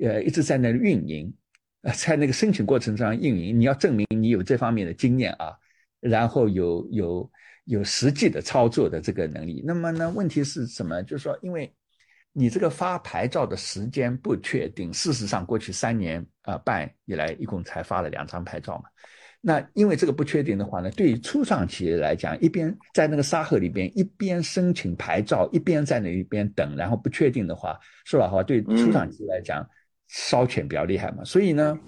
[0.00, 1.30] 呃一直在那运营，
[1.82, 5.54] 呃，在那个申请过程中运营，你要证明你有这方面的经验啊，
[6.00, 7.30] 然后有有
[7.66, 9.62] 有实际的操作的这个能力。
[9.66, 11.02] 那么呢，问题是什么？
[11.02, 11.70] 就是说，因为
[12.34, 18.84] 你这个发牌照的时间不确定，事实上过去三年啊半以来，一共才发了两张牌照嘛。
[19.44, 29.68] 那因为这个不确定的话呢，对于初创企业来讲，一边在那个沙盒里边一边申请牌照，一边在那一边等，然后不确定的话，说老实话，对初创企业来讲
[30.08, 31.22] 烧钱比较厉害嘛。
[31.24, 31.78] 所以呢，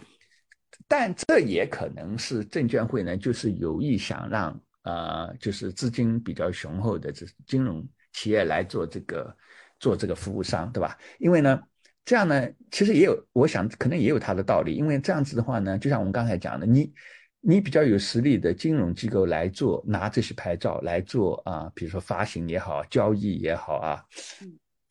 [0.87, 9.35] 但这也可能是证监会呢，就是有意想让啊，就是资金比较雄厚的这金融企业来做这个。
[9.81, 10.97] 做这个服务商，对吧？
[11.19, 11.61] 因为呢，
[12.05, 14.75] 这样呢，其实也有，我想可能也有它的道理。
[14.75, 16.93] 因为这样子的话呢，就像我们刚才讲的，你
[17.41, 24.03] 你比较有实力的金融机构来做拿这些牌照来做啊，比如说发行也好，交易也好啊，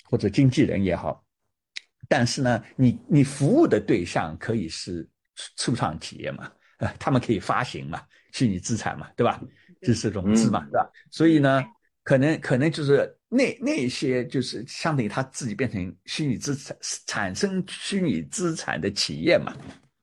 [0.09, 1.25] 或者经纪人也好。
[2.07, 5.07] 但是呢，你你服务的对象可以是
[5.57, 8.01] 初创企业嘛，呃，他们可以发行嘛，
[8.33, 9.41] 虚拟资产嘛，对吧？
[9.81, 10.89] 就是融资嘛，对吧？
[11.09, 11.63] 所以呢，
[12.03, 13.17] 可能可能就是。
[13.35, 19.51] 那那些就是相当于他自己变成虚拟资产产生虚拟资产的企业嘛，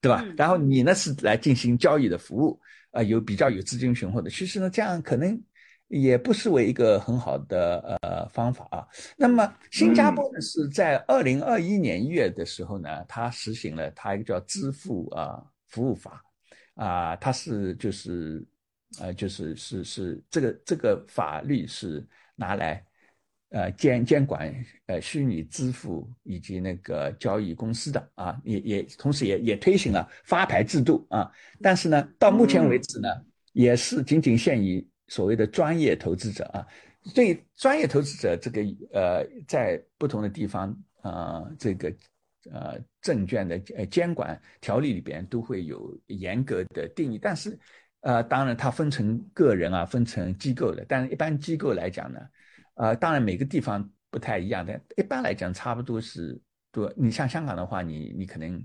[0.01, 0.25] 对吧？
[0.37, 4.29] 然后你呢是来进行交易的服务，啊，有比较有资金雄厚的。
[4.29, 5.41] 其实呢，这样可能
[5.87, 8.85] 也不失为一个很好的呃方法啊。
[9.17, 16.21] 那么新加坡呢是在二零二一年一月的时候呢，它实行了它一个叫支付啊服务法
[16.75, 18.45] 啊，它是就是
[18.99, 22.85] 呃就是是是这个这个法律是拿来。
[23.53, 24.55] 呃，监监管
[24.87, 31.29] 呃虚拟支付以及那个交易公司的啊，也也同时也也推行了发牌制度啊，
[31.61, 33.09] 但是呢，到目前为止呢，
[33.53, 36.65] 也是仅仅限于所谓的专业投资者啊。
[37.13, 41.93] 对专业投资者这个呃，在不同的地方啊，这个
[42.53, 47.59] 呃证券的呃监管条例里边都会有严格的定义，但是
[48.03, 52.21] 呃，当然它分成个人啊，分成机构的，但是一般机构来讲呢。
[52.81, 56.41] 啊，当然每个地方不太一样，但一般来讲差不多是
[56.73, 56.91] 多。
[56.97, 58.57] 你像香港的话，你你可能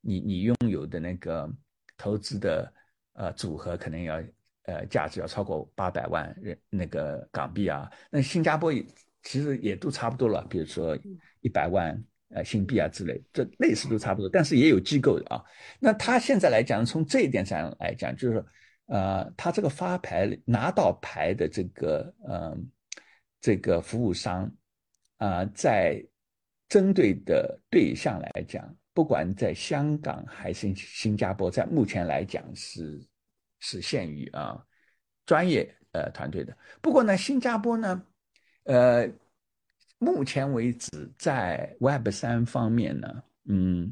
[0.00, 1.48] 你你拥有的那个
[1.96, 2.72] 投资的
[3.12, 4.20] 呃组合，可能要
[4.64, 7.88] 呃价值要超过八百万人那个港币啊。
[8.10, 8.84] 那新加坡也
[9.22, 10.98] 其实也都差不多了，比如说
[11.40, 11.96] 一百万
[12.30, 14.28] 呃新币啊之类，这类似都差不多。
[14.28, 15.40] 但是也有机构的啊。
[15.78, 18.44] 那他现在来讲，从这一点上来讲，就是
[18.86, 22.68] 呃，他这个发牌拿到牌的这个嗯。
[23.40, 24.50] 这个服务商，
[25.16, 26.04] 啊，在
[26.68, 33.02] 针对的对象来讲，不管在香港还是新加坡，在目前来讲是
[33.58, 34.62] 是限于啊
[35.24, 36.54] 专业呃团队的。
[36.82, 38.02] 不过呢，新加坡呢，
[38.64, 39.10] 呃，
[39.98, 43.90] 目前为止在 Web 三方面呢，嗯，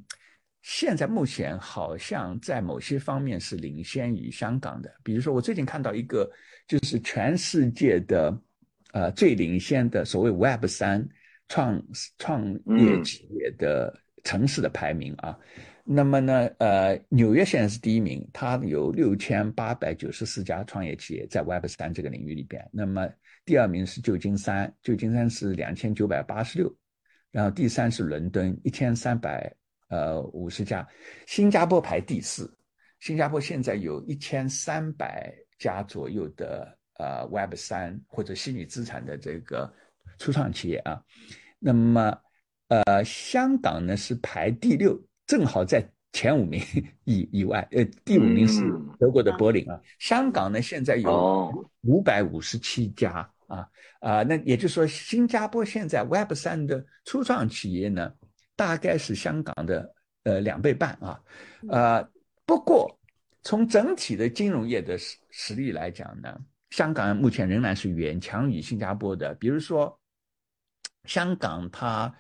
[0.61, 4.95] 现在目前好像在某些方面是领先于香港的。
[5.03, 6.31] 比如说，我最近看到一个，
[6.67, 8.39] 就是全世界的。
[8.93, 11.07] 呃，最领先的所谓 Web 三
[11.49, 11.83] 创
[12.17, 15.39] 创业企业的城市的排名啊，
[15.85, 22.67] 那么呢，呃，纽约现在是第一名，它有六千八百九十四家创业企业在 Web 三这个领域里边。
[22.73, 23.07] 那么
[23.45, 26.75] 第二名是旧金山，旧金山是两千九百八十六，
[27.31, 29.55] 然后第三是伦敦一千三百
[29.89, 30.87] 呃五十家，
[31.27, 32.51] 新加坡排第四，
[33.01, 36.78] 新加坡现在有一千三百家左右的。
[36.99, 39.73] 呃，Web 三或者虚拟资产的这个
[40.19, 41.03] 初创企业啊，
[41.59, 42.17] 那么
[42.69, 45.83] 呃，香港呢是排第六，正好在
[46.13, 46.61] 前五名
[47.05, 48.95] 以以外，呃，第五名是嗯。
[48.99, 49.81] 德国的柏林啊。
[49.99, 51.53] 香港呢，现在有哦。
[51.83, 53.69] 五百五十七家啊
[54.01, 58.13] 啊，那也就是说，新加坡现在 Web 三的初创企业呢，
[58.57, 61.21] 大概是香港的呃两倍半啊，
[61.69, 62.11] 呃，
[62.45, 62.99] 不过
[63.43, 66.39] 从整体的金融业的实实力来讲呢，
[66.71, 69.35] 香港目前仍然是远强于新加坡的。
[69.37, 69.99] 比如说，
[71.05, 72.15] 香港它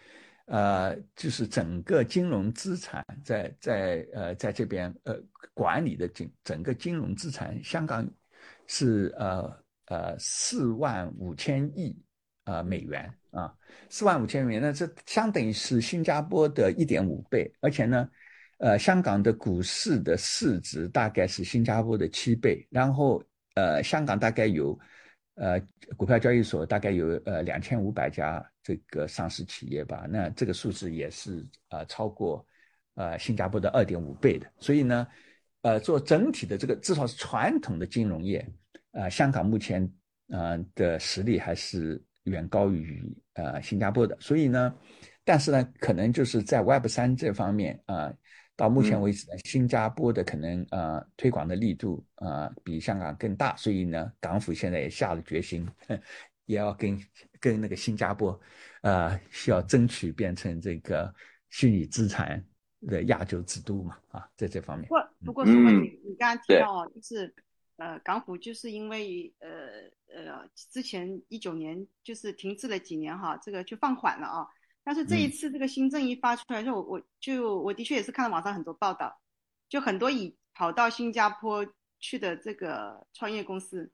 [0.46, 5.20] 呃就是整个金融资产在在呃在这边呃
[5.54, 8.08] 管理的整整个金融资产，香港
[8.66, 11.96] 是呃呃四万五千亿
[12.44, 13.54] 呃美元啊，
[13.90, 18.08] 四万五千美元，那这相等于是新加坡的一点五倍，而且呢。
[18.60, 23.22] 呃，香港的股市的市值大概是新加坡的七倍，然后
[23.58, 24.78] 呃，香港大概有
[25.34, 25.60] 呃
[25.96, 32.46] 股票交易所大概有呃两千五百家这个上市企业吧，那这个数字也是呃超过
[32.94, 35.08] 呃新加坡的二点五倍的，所以呢，
[35.62, 38.46] 呃做整体的这个至少是传统的金融业，
[38.92, 39.92] 呃香港目前
[40.28, 43.02] 呃的实力还是远高于
[43.34, 44.72] 呃新加坡的，所以呢，
[45.24, 48.14] 但是呢，可能就是在 Web 三这方面啊。
[48.58, 55.64] 到目前为止呢，新加坡的可能呃推广的力度啊、呃、比香港更大，所以呢，港府现在也下了决心，
[56.44, 57.00] 也要跟
[57.38, 58.38] 跟那个新加坡，
[58.82, 61.14] 呃，需要争取变成这个
[61.50, 62.44] 虚拟资产
[62.88, 64.88] 的亚洲之都嘛啊，在这方面。
[64.88, 67.32] 不过不过，苏文，嗯你你刚刚提到哦，就是
[67.76, 69.48] 呃，港府就是因为呃
[70.12, 74.48] 呃之前一九年就是停滞了几年哈，这个就放缓了啊。
[74.88, 79.14] 但是这一次这个新政一发出来之后，我我就我的确也是看到网上很多报道，
[79.68, 81.66] 就很多已跑到新加坡
[82.00, 83.92] 去的这个创业公司，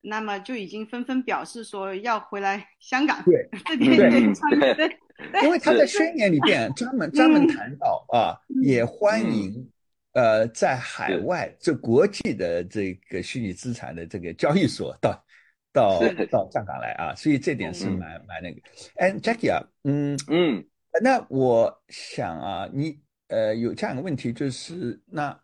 [0.00, 4.74] 那么就已经纷纷表示说要回来 香港对这边对创业。
[4.74, 4.98] 对，
[5.44, 9.70] 因为他在宣言里边专门 专门谈到啊，嗯也欢迎
[10.14, 15.24] 呃在海外这国际的这个虚拟资产的这个交易所到。
[15.72, 17.98] 到到香港来啊，所以这点是嗯。
[17.98, 18.60] 蛮蛮那个。
[18.96, 20.64] 哎，Jackie 啊，嗯嗯。
[21.02, 25.38] 那我想啊，你呃有这样一个问题，就是那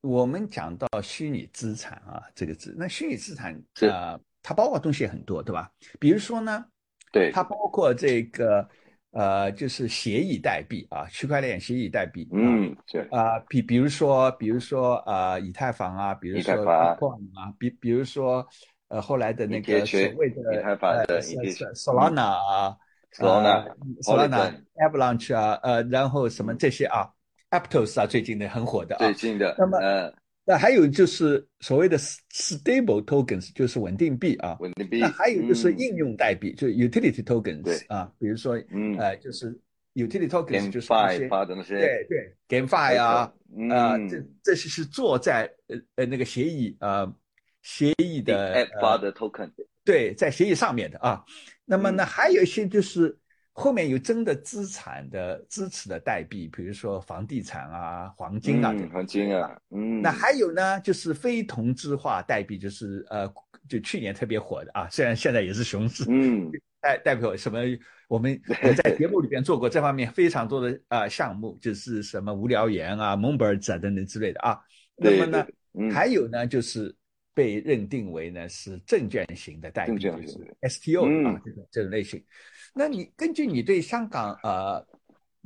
[0.00, 3.54] 我们讲到虚拟资产啊这个字，那虚拟资产
[3.88, 5.70] 啊、呃，它包括东西很多，对吧？
[6.00, 6.64] 比如说呢，
[7.12, 8.68] 对，它包括这个
[9.12, 13.06] 呃，就是协议代币啊，区块链协议代币啊，嗯是。
[13.12, 16.96] 啊、比比如说比如说啊、呃，以太坊啊，比如以说太坊。
[16.96, 18.44] Bitcoin 啊，比比如说
[18.90, 21.20] 呃后来的那个所谓的呃
[21.74, 22.76] Solana 啊。
[23.12, 27.10] Solana 呃 Solana、Polygon Avalanche 啊，呃，然后什么嗯这些啊
[27.50, 29.14] ，Aptos 啊，最近的很火的啊最。
[29.14, 34.56] 近的那么呃那还有就是所谓的 stable tokens，就是稳定币啊。
[34.60, 39.60] 稳定币，那还有就是嗯应用代币，就是 utility tokens 啊，比如说嗯呃，就是
[39.94, 47.12] utility tokens 就是那些发的那些对对 GameFi 啊，嗯呃，这这些是做在呃呃那个协议呃
[47.62, 49.50] 协议的 app 发呃的 token，
[49.84, 51.24] 对，在协议上面的啊。
[51.64, 53.16] 那么呢，嗯还有一些就是
[53.52, 58.90] 后面有真的资产的支持的代币，比如说房地产啊、黄金啊嗯。
[58.90, 63.32] 黄金啊，嗯，那还有呢，就是非同质化代币，就是呃，
[63.68, 67.58] 就去年特别火的啊，虽然现在也是熊市，嗯代代表什么？
[68.08, 74.58] 我们我在节目里边做过这方面非常多的啊、呃项目，就是什么无聊猿啊、蒙博尔子啊等等之类的啊。
[74.96, 75.46] 那么呢，
[75.92, 76.92] 还有呢，就是
[77.40, 82.22] 被认定为呢是证券型的代币，就是 STO 啊嗯这种这种类型。
[82.74, 84.86] 那你根据你对香港呃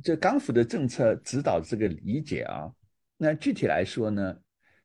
[0.03, 2.69] 这港府的政策指导这个理解啊，
[3.15, 4.37] 那具体来说呢，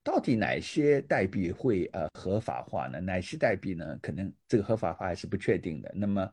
[0.04, 3.00] 到底哪些代币会呃合法化呢？
[3.00, 5.92] 哪些代币呢可能这个合法化还是不确定的？
[5.96, 6.30] 那么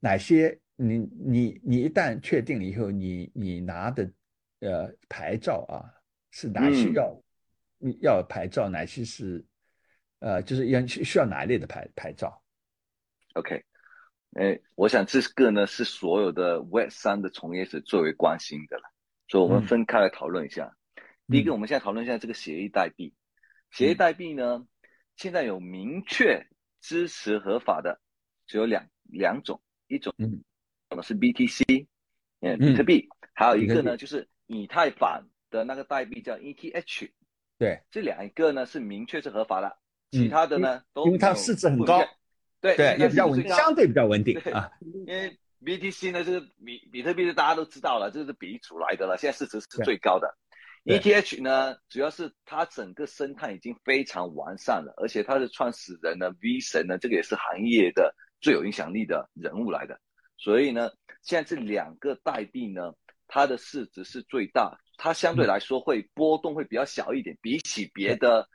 [0.00, 4.10] 哪些你你你一旦确定了以后，你你拿的
[4.60, 5.84] 呃牌照啊
[6.30, 7.22] 是哪些嗯要、
[7.78, 9.44] 你要牌照，哪些是
[10.24, 12.42] 呃就是要需要哪一类的牌牌照
[13.34, 13.62] ？OK，
[14.32, 18.84] 哎，我想这个呢是所有的 Web 三的从业者最为关心的了，
[19.28, 19.66] 所以我们嗯。
[19.66, 20.74] 分开来讨论一下。
[21.28, 21.52] 第一个，嗯。
[21.52, 23.12] 我们现在讨论一下这个协议代币。
[23.70, 24.66] 协议代币呢，
[25.16, 26.46] 现在有明确
[26.80, 28.00] 支持合法的，
[28.46, 30.42] 只有两两种，一种嗯。
[30.96, 31.86] 呢是 BTC，
[32.40, 32.58] 嗯，嗯。
[32.58, 37.10] 比特币，还有一个呢就是以太坊的那个代币叫 ETH，
[37.58, 39.83] 对，这两个呢是明确是合法的，嗯
[40.22, 42.02] 其他的呢都因为它市值很高
[42.60, 44.70] 对对，也比较稳相对比较稳定啊。
[44.80, 50.34] 因为 BTC 呢，这个比比特币大家都知道了，这是比例出来的了，现在市值是最高的。
[50.84, 59.98] ETH 呢，主要是它整个生态已经非常完善了，而且它的创始人呢，V 神呢，这个也是行业的最有影响力的人物来的。
[60.36, 60.90] 所以呢，
[61.22, 62.92] 现在这两个代币呢，
[63.26, 68.46] 它的市值是最大，它相对来说会波动会比较小一点，比起别的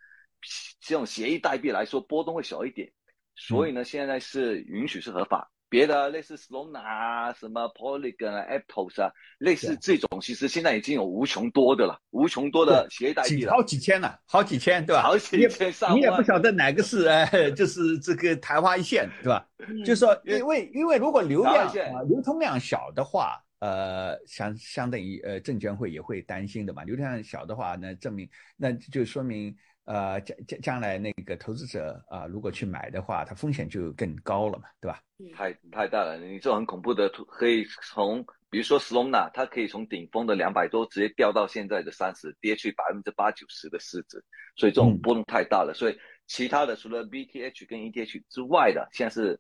[0.82, 2.92] 这种协议代币来说波动会小一点，
[3.36, 5.52] 所以呢，现在是允许是合法。
[5.72, 15.04] 别的类似 Solana 啊、什么 Polygon 啊、Aptos 啊，类似这种，其实现在已经有无穷多的了，无穷多的协议代币了，好几千了，好几千，对吧？
[15.04, 19.48] 好几千上万，你也不晓得哪个是哎，就是这个昙花一现，对吧？
[19.86, 26.84] 就是说，因为因为如果流量啊流通量小的话，呃，相相当于呃证监会也会担心的嘛。
[26.84, 28.28] 流量小的话，那证明
[28.58, 29.56] 那就说明。
[29.90, 35.02] 呃，将将将来那个投资者啊，如果去买的话，它风险就更高了嘛，对吧？
[35.36, 44.24] 太太大了，你这种很恐怖的，可以从比如说 Solana，它可以从顶峰的两百多直接掉到现在的三十，跌去百分之八九十的市值，
[44.56, 45.74] 所以这种波动太大了。
[45.74, 49.40] 所以其他的除了 BTH 跟 ETH 之外的，现在是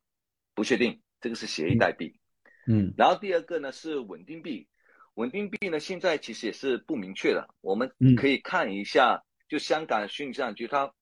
[0.56, 2.20] 不确定，这个是协议代币。
[2.68, 4.68] 嗯，然后第二个呢是稳定币，
[5.14, 9.24] 稳定币呢现在其实也是不明确的，我们可以看一下。
[9.50, 10.94] 就香港虚拟资产局，它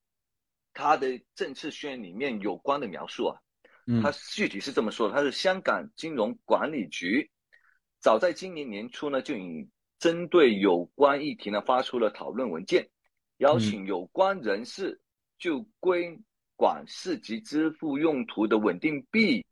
[0.73, 3.35] 它的政策宣言里面有关的描述啊，
[4.01, 7.29] 它具体是这么说的：，它是香港金融管理局
[7.99, 9.67] 早在今年年初呢，就已
[9.99, 12.89] 针对有关议题呢发出了讨论文件，
[13.37, 15.01] 邀请有关人士
[15.37, 16.17] 就归
[16.55, 19.45] 管市级支付用途的稳定币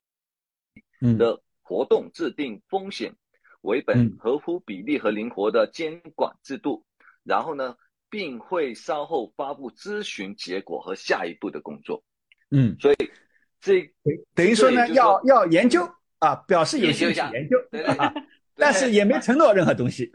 [1.17, 3.13] 的活动制定风险
[3.59, 6.85] 为本、合乎比例和灵活的监管制度，
[7.23, 7.75] 然后呢。
[8.15, 12.01] 并会稍后发布咨询结果和下一步的工作。
[12.49, 12.95] 嗯，所以
[13.59, 13.93] 这
[14.33, 15.85] 等于说呢，要要研究
[16.19, 17.57] 啊，表示有兴趣研究，
[18.55, 20.09] 但是也没承诺任何东西。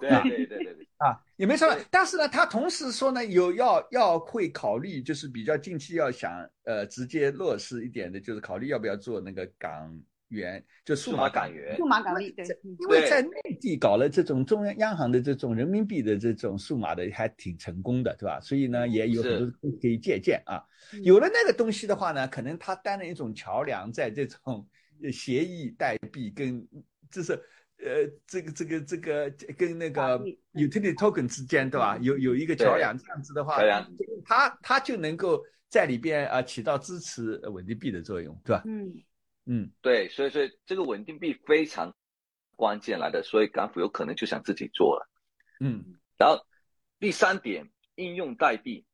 [0.00, 1.78] 对对对对对，啊，也没承诺。
[1.88, 9.96] 但是呢，他同时说呢，有要要会考虑，就是比较近期要想呃直接落实一点的，就是考虑要不要做那个港。
[10.28, 12.44] 元就数码港元，数码港币对，
[12.80, 18.40] 因为在内地搞了这种中央央行的这种人民币的这种数码的还挺成功的，对吧？
[18.40, 20.60] 所以呢，也有很多可以借鉴啊。
[21.04, 24.66] 有了那个东西的话呢，可能它担任一种桥梁，在这种
[25.12, 26.66] 协议代币跟
[27.08, 27.32] 就是
[27.78, 30.18] 呃这个这个这个跟那个
[30.54, 31.96] utility token 之间，对吧？
[32.00, 33.58] 有有一个桥梁，这样子的话，
[34.24, 38.62] 它它就能够在里边啊起到支持稳定币的作用，对吧？
[38.66, 38.92] 嗯。
[39.46, 41.94] 嗯，对，所以所以这个稳定币非常
[42.56, 45.08] 关键来的，所以港府有可能就想自己做了。
[45.60, 45.84] 嗯，
[46.18, 46.44] 然后
[46.98, 48.84] 第三点，应用代币，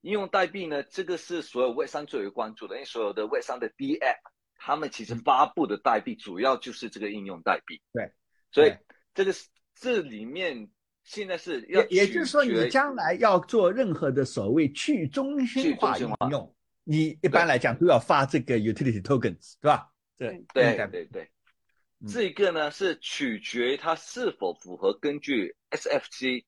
[0.00, 4.18] 应用代币呢，这个是所有微商最为关注的，因为所有的微商的 D App，
[4.56, 7.80] 他们其实发布的代币主要就是这个应用代币。
[7.92, 8.10] 对，
[8.50, 8.74] 所以
[9.14, 9.32] 这个
[9.76, 10.68] 这里面
[11.04, 19.91] 现在是要，也就是说，你将来要做任何的所谓去中心化应用，你一般来讲都要发这个 utility tokens，对吧？
[20.18, 21.30] 对对对对，
[22.06, 26.44] 这个呢是取决它是否符合根据 SFC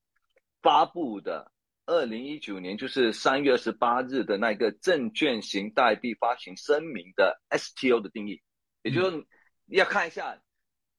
[0.63, 1.53] 发布的
[1.87, 8.41] 二零一九年就是三月二十八日的那个证券型代币发行声明的 STO 的定义，
[8.83, 9.27] 也就是说
[9.67, 10.43] 要看一下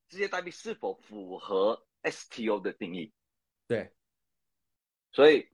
[0.10, 3.12] 这些代币是否符合 STO 的定义。
[3.68, 3.92] 对，
[5.12, 5.48] 所以。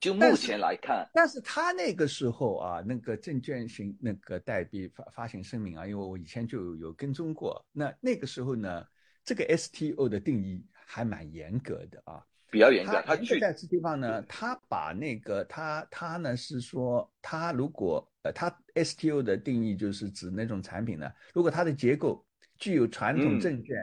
[0.00, 8.86] 就目前来看，但是他那个时候啊，那个证券型那个代币发发行声明啊，因为我以前就有跟踪过，那那个时候呢，
[9.24, 13.02] 这个 STO 的定义还蛮严格的啊，比较严格。
[13.04, 22.24] 他去在这地方呢，他把那个他他呢是说，他如果呃他 STO 的定义就是指那种产品呢，如果它的结构
[22.56, 23.76] 具有传统证券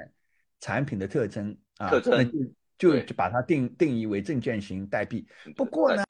[0.62, 2.32] 产品的特征啊，特征。
[2.78, 5.26] 就就把它定定义为证券型代币。
[5.56, 6.04] 不过呢，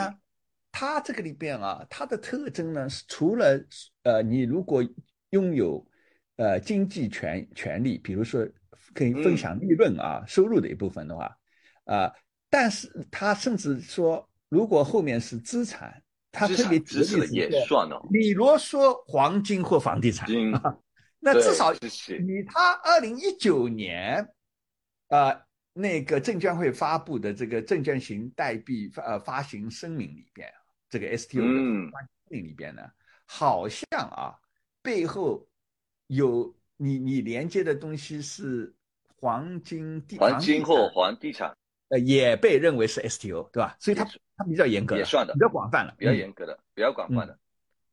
[0.71, 3.63] 它这个里边啊，它的特征呢是除了
[4.03, 4.83] 呃，你如果
[5.29, 5.85] 拥有
[6.37, 8.47] 呃经济权权利，比如说
[8.93, 11.37] 可以分享利润啊收入的一部分的话，
[11.85, 12.11] 啊，
[12.49, 16.01] 但是它甚至说，如果后面是资产，
[16.31, 18.01] 它特别资产也算哦。
[18.11, 20.27] 比如说黄金或房地产，
[21.19, 21.77] 那至少以
[22.47, 24.27] 它二零一九年
[25.09, 25.41] 啊。
[25.77, 30.49] 那个证监会发布的这个证券型代币发呃发行声明里边，
[30.89, 32.81] 这个 STO 的发声明里边呢，
[33.25, 34.39] 好像啊
[34.81, 35.45] 背后
[36.07, 38.73] 有你你连接的东西是
[39.17, 41.53] 黄金地黄金或房地产，
[41.89, 43.75] 呃也被认为是 STO 对吧？
[43.77, 44.05] 所以它
[44.37, 47.37] 它比较严格，也算的比较广泛了，比较严格的，比较广泛的，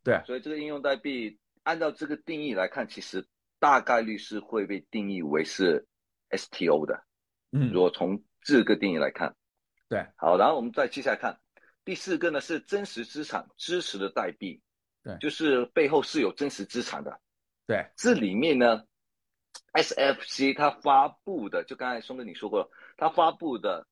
[0.04, 0.22] 对。
[0.24, 3.26] 所以这个应用代币按照这个定义来看，其实
[3.58, 5.84] 大概率是会被定义为是
[6.30, 7.02] STO 的。
[7.52, 9.36] 嗯，如果从这个定义来看，
[9.88, 11.38] 对，好，然后我们再接下来看
[11.84, 14.60] 第四个呢，是真实资产支持的代币，
[15.04, 17.20] 对，就是背后是有真实资产的，
[17.66, 18.82] 对，这里面呢
[19.74, 23.86] SFC 它发布的，就刚才松哥你说过了，它发布的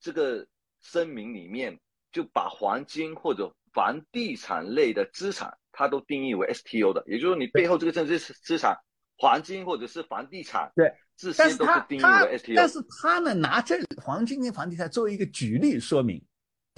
[0.00, 0.46] 这个
[0.80, 1.80] 声明里面
[2.12, 8.76] 就把黄金或者房地产类的资产，它都定义为 STO 的，也就是说你背后这个政治资产，
[9.18, 12.54] 黄金或者是房地产，对，这些都是定义为 STO。
[12.54, 16.22] 但是他呢，拿这黄金跟房地产作为一个举例说明。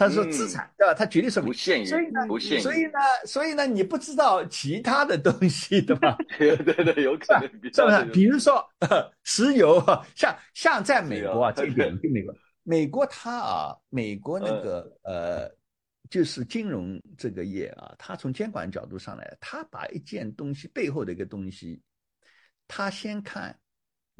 [0.00, 0.94] 他说资产对吧？
[0.94, 1.86] 他举例说明，不限于，
[2.28, 6.16] 不限于，所以呢，所以呢，你不知道其他的东西对吧？
[6.38, 7.42] 对对对，有可能，
[7.74, 8.04] 是不是？
[8.12, 8.64] 比如说
[9.24, 9.84] 石油，
[10.14, 12.32] 像像在美国啊，这一点跟美国，
[12.62, 15.50] 美国它啊，美国那个呃，
[16.08, 21.82] 就是金融这个业啊，它从监管角度上来，它把一件东西背后的一个东西，
[22.68, 23.58] 它先看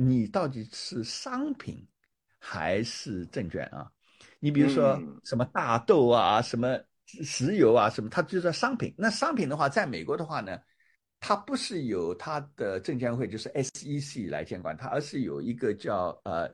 [0.01, 1.84] 你到底是商品
[2.38, 3.90] 还是证券啊。
[4.38, 8.94] 你比如说什么大豆啊，什么石油啊，什么，它就叫商品。
[8.96, 10.57] 那商品的话，在美国的话呢，
[11.18, 16.49] 它不是由它的证监会，就是 SEC 来监管它，而是有一个叫呃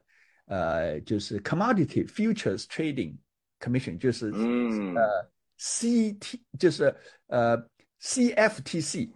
[0.47, 3.19] 呃，就是 Commodity Futures Trading
[3.61, 7.59] Commission，就是呃 CT，就是呃
[8.01, 9.11] CFTC，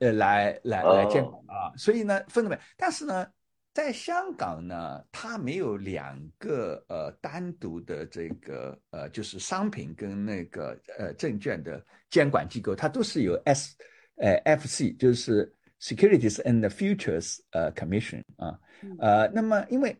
[0.00, 1.72] 呃来来来监管啊。
[1.78, 3.26] 所以呢，分了但是呢。
[3.72, 13.76] 在香港呢，它没有两个呃单独的这个呃就是商品跟那个呃证券的监管机构，它都是有 S
[14.16, 15.50] 呃 FC 就是
[15.80, 18.58] Securities and Futures 呃 Commission 啊
[18.98, 19.96] 呃那么因为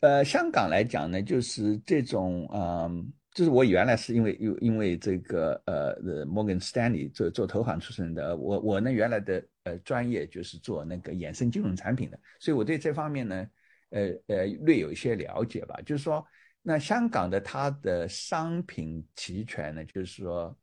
[0.00, 3.12] 呃香港来讲呢，就是这种嗯。
[3.34, 13.46] 就是我原来是因为因因为这个呃摩根 Stanley 做做投行出身的，我我呢原来的呃专业就是做那个衍生金融产品的，所以我对这方面呢
[13.90, 15.78] 呃呃略有一些了解吧。
[15.84, 16.26] 就是说，
[16.62, 20.58] 那香港的它的商品期权呢，就是说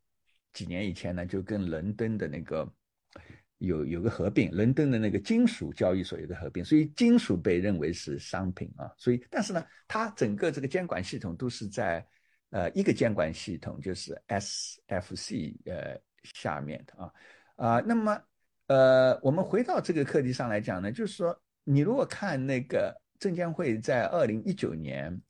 [0.52, 2.70] 几年以前呢就跟伦敦的那个
[3.58, 8.90] 有有个合并，伦敦的那个金属交易所有个合并，所以金属被认为是商品啊。
[8.96, 12.06] 所以但是呢，它整个这个监管系统都是在。
[12.50, 17.12] 呃，一个监管系统就是 SFC 呃下面的啊
[17.56, 18.18] 啊，那么
[18.68, 25.20] 呃，我们回到这个课题上来讲呢，就是说，你如果看那个证监会在二零一九年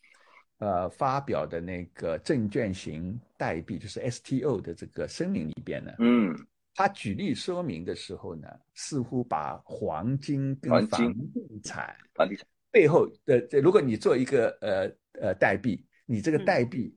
[0.58, 6.34] 呃发表的那个证券型代币，就是 STO 的这个声明里边呢，嗯，
[6.74, 16.96] 他举例说明的时候呢，似乎把黄金跟房地产房地产背后的，如果你做一个呃呃代币，你这个代币。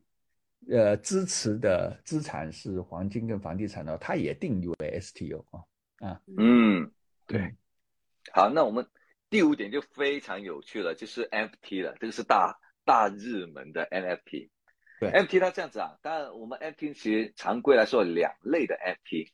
[0.71, 5.63] 呃，支持的资产是黄金跟房地产的，它也定义为 STO 啊
[5.99, 6.91] 啊，嗯，
[7.27, 7.55] 对，
[8.33, 8.87] 好，那我们
[9.29, 14.49] 第五点就非常有趣了，就是 NFT 了，这个是大大热门的 NFT。
[14.99, 19.31] 对，NFT 它这样子啊，当然我们 NFT 其实常规来说两类的 NFT，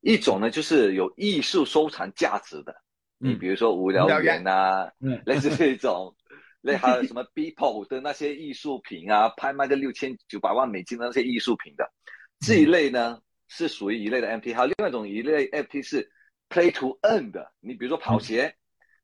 [0.00, 2.74] 一种呢就是有艺术收藏价值的，
[3.18, 4.90] 你比如说无聊猿呐，
[5.24, 6.14] 类似这种。
[6.62, 11.88] 那还有什么 Beeple 的那些艺术品啊，拍卖个六千九百万美金的那些艺术品的，
[12.40, 14.54] 这一类呢是属于一类的 NFT。
[14.54, 16.10] 还有另外一种一类 NFT 是
[16.48, 18.54] Play to Earn 的，你比如说跑鞋，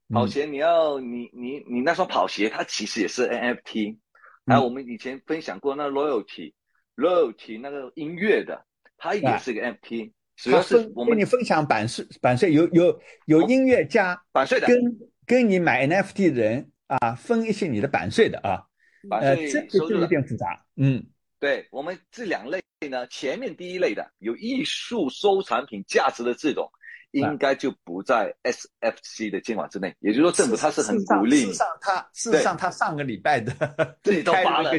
[0.09, 3.97] 跑鞋你要你你你那双跑鞋，它其实也是 NFT。
[4.45, 6.53] 还有我们以前分享过那 royalty
[6.95, 8.65] royalty 那个音乐的，
[8.97, 10.11] 它也是个 NFT。
[10.35, 14.77] 主要是我跟你分享版税，版税有有有音乐家版税的，跟
[15.25, 16.69] 跟你买 NFT 的人。
[16.85, 18.61] 啊，分一些你的版税的啊，
[19.09, 20.63] 版税收入有点复杂。
[20.75, 21.03] 嗯，
[21.43, 26.71] 对我们这两类呢，前面第一类的有艺术收藏品价值的这种，
[27.11, 29.93] 应该就不在 SFC 的监管之内。
[29.99, 31.41] 也就是说，政府它是很鼓励。
[31.41, 33.51] 事实上，他事实上他上个礼拜的
[34.03, 34.71] 自己都发了，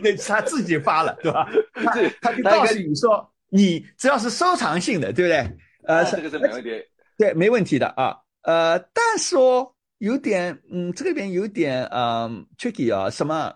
[0.00, 1.50] 那他自己发了，对吧？
[1.74, 5.58] 他他就告诉你说，你只要是收藏性的，对不对？
[5.88, 6.70] 呃，这个是没问题。
[7.18, 8.16] 对，没问题的啊。
[8.42, 9.74] 呃，但是哦。
[9.98, 13.52] 有点，嗯，这里边有点，嗯，tricky 啊，什么？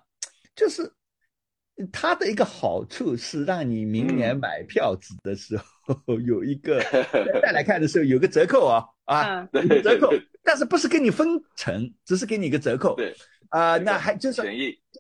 [0.55, 0.89] 就是
[1.93, 5.97] 它的一个好处是让你明年买票子的时候
[6.27, 6.81] 有一个
[7.43, 10.11] 再来看的时候有个折扣啊啊，折扣，
[10.43, 12.97] 但是不是给你分成，只是给你一个折扣。
[12.97, 13.15] 对，
[13.51, 14.43] 啊，那还就是，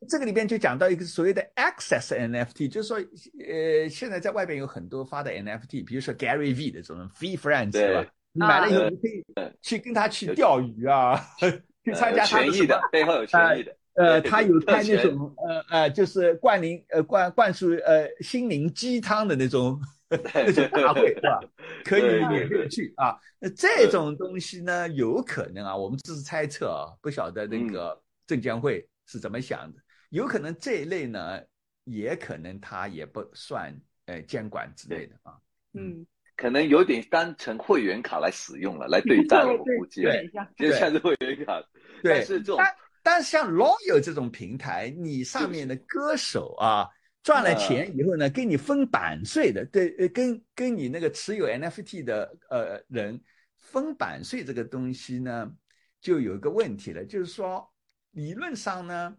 [0.08, 8.06] 这个里边就讲到一个所谓的 access NFT，就是说，呃，现在在外边有很多发的 NFT，比如说 Gary V 的这种 Free Friends，对吧？
[8.34, 9.24] 买了以后，你可以
[9.62, 13.74] 去跟他去钓鱼啊， 去参加他的背后有权益的。
[13.96, 21.40] 呃，他有开那种呃呃，就是灌灵呃灌灌输呃心灵鸡汤的那种 那种大会是吧？
[21.84, 23.16] 可以免费去啊。
[23.38, 29.80] 那这种东西呢，有可能啊，我们只是猜测啊，不晓得那个证监会是怎么想的。
[30.10, 31.40] 有可能这一类呢，
[31.84, 33.74] 也可能他也不算
[34.06, 35.34] 呃监管之类的啊。
[35.72, 36.06] 嗯。
[36.36, 39.52] 可能有点当成会员卡来使用了，来 对待了。
[39.52, 41.62] 我估计，对，就像是会员卡。
[42.02, 42.60] 对，是这种。
[43.06, 46.86] 但但是像 Loyal 这种平台，你上面的歌手啊，
[47.22, 53.18] 赚了钱以后呢，给你分版税的，对，呃，跟跟你那个持有 NFT 的呃人
[53.56, 55.50] 分版税这个东西呢，
[55.98, 57.66] 就有一个问题了，就是说
[58.10, 59.16] 理论上呢，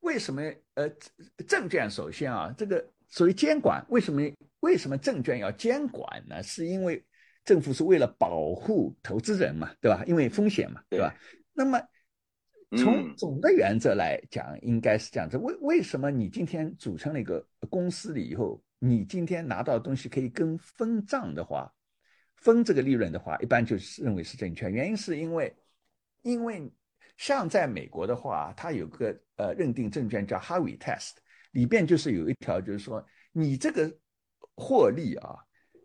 [0.00, 0.40] 为什么
[0.74, 0.88] 呃
[1.48, 4.22] 证券首先啊，这个属于监管，为什么
[4.60, 6.40] 为什么证券要监管呢？
[6.42, 7.04] 是因为
[7.44, 10.04] 政府是为了保护投资人嘛，对吧？
[10.06, 11.12] 因为风险嘛，对吧？
[11.52, 11.80] 那么。
[12.76, 15.38] 从总的原则来讲，应该是这样子。
[15.38, 21.72] 为为什么你今天组成了一个公司了以后，你今天拿到的东西可以跟分账的话，
[22.36, 24.70] 分这个利润的话，一般就是认为是证券。
[24.70, 25.56] 原因是因为，
[26.22, 26.70] 因为
[27.16, 31.12] 像在美国的话，它有个呃认定证券叫 Harvey Test，
[31.52, 33.90] 里边就是有一条，就是说你这个
[34.54, 35.36] 获利啊，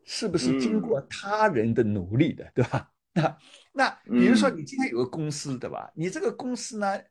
[0.03, 2.91] 是不是经过他人的努力的，对吧？
[3.15, 3.38] 那
[3.76, 5.91] 那比如说你今天有个公司对吧？
[5.95, 7.01] 你这个公司呢，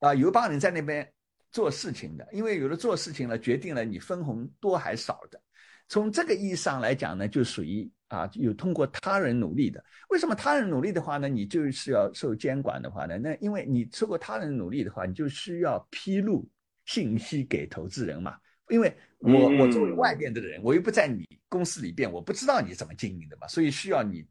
[0.00, 1.10] 啊有一帮人在那边
[1.50, 5.40] 做事情的，因为有了做事情了，决定了你分红多还少的。
[5.88, 9.82] 从这个意义上来讲呢，就属于啊有通过他人努力的。
[10.10, 11.26] 为什么他人努力的话呢？
[11.28, 13.16] 你就是要受监管的话呢？
[13.18, 16.46] 那因为你受过他人努力的话，你就需要披露
[16.84, 18.36] 信息给投资人嘛。
[18.68, 24.26] 因为我我作为外边的人，我又不在你公司里边，我不知道你怎么经营的嘛，所以需要你。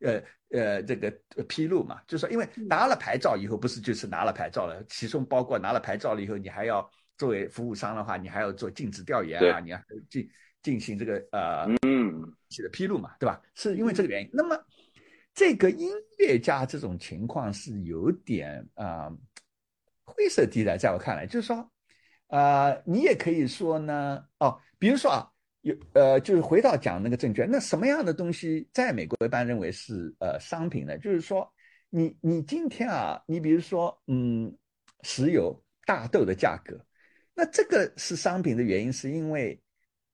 [0.00, 1.10] 呃呃，这个
[1.48, 10.28] 披露嘛，就是说，因为拿了牌照以后，不是就是拿了牌照了，其中包括拿了牌照了以后，你还要作为服务商的话，你还要做尽职调研啊，你要进
[10.62, 13.40] 进行这个呃嗯写的披露嘛，对吧？
[13.54, 14.30] 是因为这个原因。
[14.32, 14.56] 那么
[15.34, 19.10] 这个音乐家这种情况是有点啊
[20.04, 21.70] 灰色地带，在我看来，就是说，
[22.28, 25.32] 呃，你也可以说呢，哦，比如说啊。
[25.66, 30.96] 有呃，就是回到讲那个证券，那什么样的东西在美国一般认为是呃商品呢？
[30.96, 31.52] 就是说，
[31.90, 34.56] 你你今天啊，你比如说嗯，
[35.02, 36.78] 石油大豆的价格，
[37.34, 39.60] 那这个是商品的原因，是因为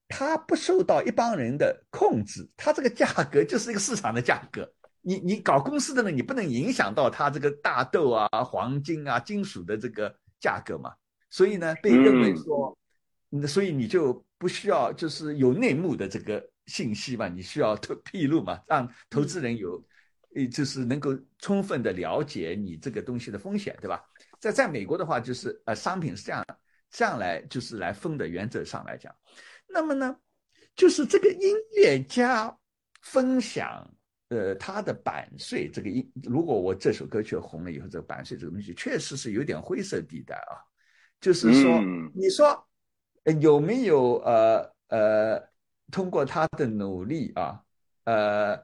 [0.08, 4.66] 它不受到一帮人的控制，它这个价格 就是一个市场的价格。
[5.02, 10.94] 你你搞公司的呢，你不能影响到它这个大豆啊、黄金啊、金属的这个价格嘛，
[11.28, 12.74] 所以呢，被认为说，
[13.46, 14.24] 所以你就。
[14.42, 17.28] 不需要就是有内幕的这个信息嘛？
[17.28, 18.60] 你需要透 披露嘛？
[18.66, 19.80] 让投资人有，
[20.34, 24.02] 呃，就是能够充分的了解你这个东西的风险，对吧？
[24.40, 26.44] 在在美国的话，就是呃，商品是这样
[26.90, 29.14] 这样来就是来分的原则上来讲，
[29.68, 30.16] 那么呢，
[30.74, 32.52] 就是这个音乐家
[33.00, 33.88] 分享
[34.30, 40.58] 呃他的版税这个音，如果我这首歌曲红了以后，这个版税这个东西确实是有点灰色地带啊，
[41.20, 41.80] 就是说
[42.12, 42.68] 你说。
[43.40, 45.42] 有没有呃呃
[45.90, 47.60] 通过他的努力啊，
[48.04, 48.58] 呃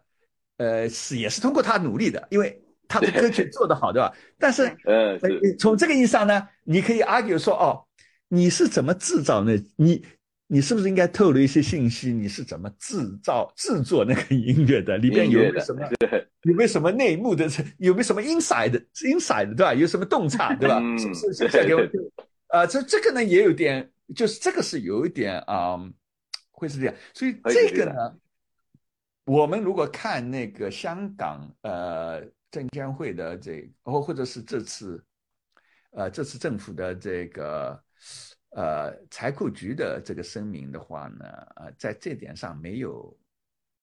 [0.57, 4.13] 呃是也是通过他努力的，因为他的歌曲做得好，对吧？
[4.39, 5.19] 但是 呃
[5.59, 7.85] 从这个意义上呢，你可以 argue 说哦，
[8.29, 9.63] 你是怎么制造那？
[9.77, 10.05] 你
[10.49, 12.13] 你是不是应该透露一些信息？
[12.13, 14.97] 你是怎么制造制作那个音乐的？
[14.99, 15.83] 里边有没有什么
[16.43, 17.47] 有没有什么内幕的？
[17.79, 19.75] 有没有什么 inside inside 对吧？
[19.75, 20.81] 有什么洞察对吧？
[20.99, 21.33] 是不是？
[21.35, 21.83] 是不是给我？
[22.49, 23.89] 呃，这这个呢也有点。
[24.15, 25.77] 就是这个是有一点啊，
[26.51, 28.19] 会是这样，所以这个呢，
[29.25, 35.05] 我们如果看那个香港呃证监会的这，或或者是这次，
[35.91, 37.85] 呃这次政府的这个
[38.51, 43.15] 呃财库局的这个声明的话呢，呃在这点上没有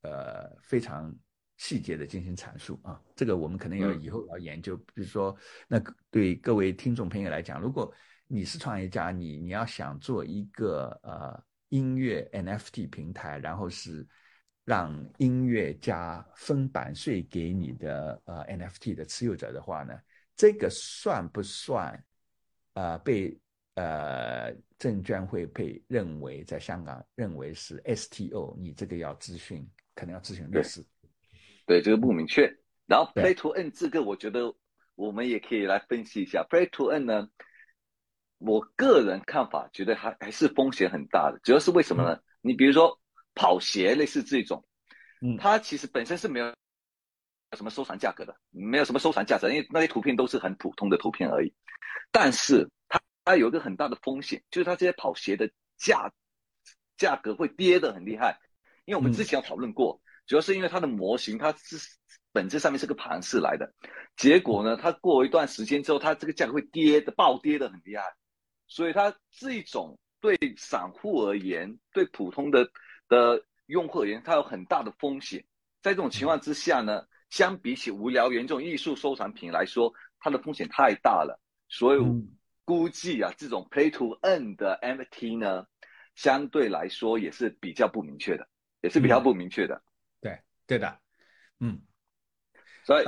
[0.01, 1.15] 呃非常
[1.57, 7.93] 细节的进行阐述啊，这个我们可能要以后要研究，比如说那对各位听众朋友来讲，如果
[8.27, 14.05] 你是创业家，你你要想做一个呃音乐 NFT 平台，然后是
[14.63, 19.93] 让音乐家分版税给你的呃 NFT 的持有者的话呢，
[20.35, 22.03] 这个算不算
[22.73, 23.37] 呃被
[23.75, 28.57] 呃证监会被认为在香港认为是 STO？
[28.59, 30.83] 你这个要咨询，可能要咨询律师。
[31.67, 32.51] 对，这个不明确。
[32.87, 34.53] 然后 Play to N 这个，我觉得
[34.95, 37.29] 我们也可以来分析一下 Play to N 呢。
[38.45, 42.19] 我个人看法，觉得还还是风险很大的，主要是为什么呢？
[42.41, 42.99] 你比如说
[43.33, 44.63] 跑鞋类似这种，
[45.21, 46.53] 嗯，它其实本身是没有
[47.57, 51.53] 什么收藏价格的，没有什么收藏价值，因为那些图片都是很普通的图片而已。
[52.11, 56.11] 但是它它有一个很大的风险，就是它这些跑鞋的价
[56.97, 58.39] 价格会跌得很厉害。
[58.85, 61.77] 因为我们之前有讨论过，主要是因为它的模型它是
[62.31, 63.73] 本质上面是个盘式来的，
[64.15, 68.03] 结果呢，它过一段时间之后，它这个价格会跌的暴跌的很厉害。
[68.67, 72.69] 所以它这一种对散户而言，对普通的
[73.07, 75.45] 的用户而言，它有很大的风险。
[75.81, 81.39] 在这种情况之下呢，相比起无聊猿这种艺术收藏品来说，它的风险太大了。
[81.69, 81.99] 所以
[82.63, 85.67] 估计啊，这种 Play to Earn 的 NFT 呢，
[86.15, 88.47] 相对来说也是比较不明确的，
[88.81, 89.83] 也是比较不明确的。
[90.21, 90.99] 对，对的，
[91.59, 91.81] 嗯。
[92.83, 93.05] 所以，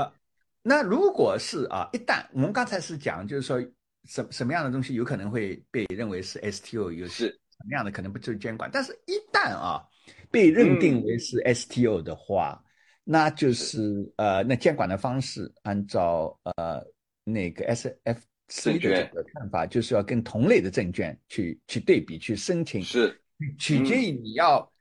[0.64, 3.60] 那如果是啊，一旦我们刚才是讲，就是说
[4.08, 7.28] 什什么样的东西有可能会被认为是 STO，有是。
[7.58, 9.82] 什么样的可能不受监管，但是一旦啊
[10.30, 12.64] 被认定为是 STO 的话，
[13.04, 16.86] 那就是呃，那监管的方式按照呃
[17.24, 23.20] 那个 SFC 的这个看法，就是要跟同类的证券去去对比去申请，是。
[23.58, 24.72] 取决于你要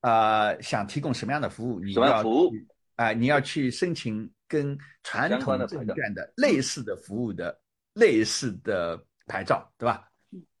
[0.00, 2.50] 啊想提供什么样的服务，你要服务。
[2.96, 4.30] 啊你要去申请。
[4.48, 7.58] 跟传统证券的类似的服务的
[7.94, 10.08] 类似的牌照，对吧？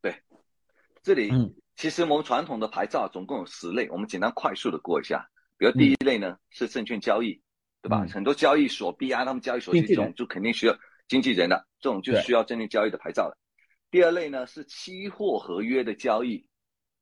[0.00, 0.14] 对，
[1.02, 1.30] 这里
[1.76, 5.28] 其实我们传统的牌照总共有十类，我们简单快速的过一下。
[5.56, 7.40] 比如第一类呢是证券交易，
[7.80, 8.06] 对吧？
[8.12, 10.76] 很多交易所、币安他们交易所这种就肯定需要
[11.08, 13.36] 经纪人的，这种就需要证券交易的牌照了。
[13.90, 16.46] 第二类呢是期货合约的交易，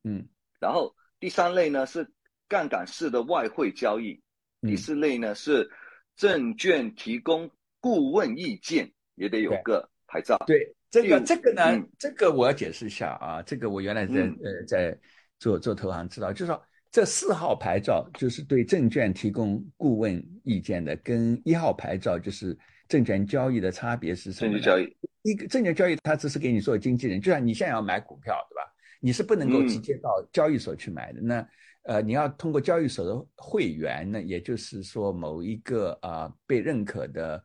[0.05, 0.29] 嗯，
[0.59, 2.13] 然后第三类呢是
[2.49, 4.23] 杠杆式的外汇交易，
[4.63, 5.71] 第四类呢是。
[6.17, 7.51] 证券提供
[7.81, 10.37] 顾问意见也得有个牌照。
[10.47, 13.41] 对，这个这个呢，这个我要解释一下啊。
[13.43, 14.99] 这个我原来在呃在
[15.39, 22.59] 做做投行知道，就是说这四号牌照就是对证券提供顾问意见的，跟一号牌照就是
[22.89, 24.53] 证券交易的差别是什么？
[24.53, 28.63] 证券交易，一个证券交易它只是给你做经纪人，就像你现在要买股票，对吧？
[29.01, 31.21] 你是不能够直接到交易所去买的。
[31.23, 31.49] 那
[31.85, 37.43] 呃，你要通过交易所的会员呢，也就是说某一个啊被认可的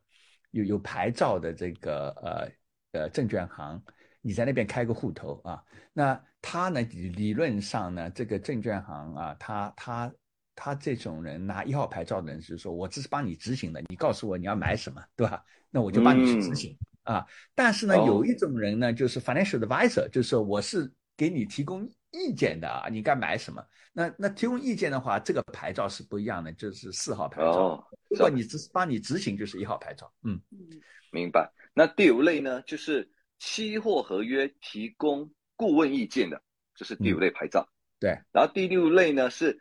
[0.56, 3.82] 有有牌照的这个呃呃证券行，
[4.22, 10.14] 你在那边开个户头啊，那他呢理论上呢，这个证券行啊，他他
[10.56, 15.44] 他这种人拿一号牌照的人是说我只是帮你执行的，你告诉我你要买什么，对吧？
[15.70, 17.26] 那我就帮你去执行啊。
[17.54, 21.90] 但是呢，有一种人呢，就是 financial advisor，就是说我是给你提供。
[22.18, 23.62] 意见的啊，你该买什么？
[23.98, 27.82] 那那提供意见的话，这个牌照是不一样的，就是四号牌照。
[28.10, 30.12] 如果你只是帮你执行，就是一号牌照。
[30.24, 30.68] 嗯嗯，
[31.12, 31.50] 明白。
[31.74, 36.42] 那第五类呢，就是期货合约提供顾问意见的，
[36.76, 37.66] 这是第五类牌照。
[37.98, 38.20] 对。
[38.34, 39.58] 然后第六类呢是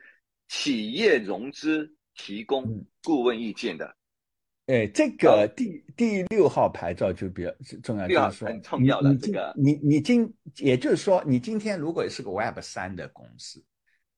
[0.48, 3.96] 企业融资提供顾问意见的。
[4.66, 7.50] 哎，这个第第六号牌照就比较
[7.84, 13.62] 重要，就是说，很重要的这个，你你今，也就是说，你今天如果是个 Web 三的公司，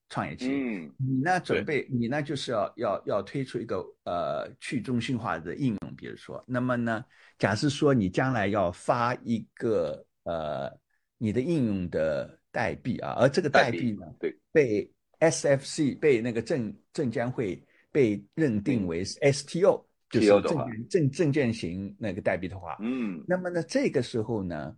[0.09, 7.03] 创业企业，嗯，你呢准备，你呢就是要要要推出一个呃去中心化的应用，比如说，那么呢，
[7.37, 10.71] 假设说你将来要发一个呃
[11.17, 19.83] 你的应用的代币啊，而这个代币呢，对，被 SFC 被那个证证监会被认定为是 STO。
[20.09, 24.73] 就是证券证证券型那个代币的话，嗯，那么呢，这个时候呢，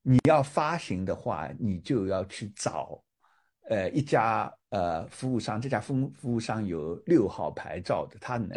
[0.00, 3.04] 你要发行的话，你就要去找，
[3.68, 8.50] 呃，一家呃服务商，这家服服务商有六号牌照的，他能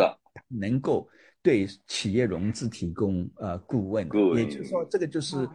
[0.48, 1.08] 能够
[1.42, 5.48] 对企业融资提供呃顾问，也就是说，这个就是。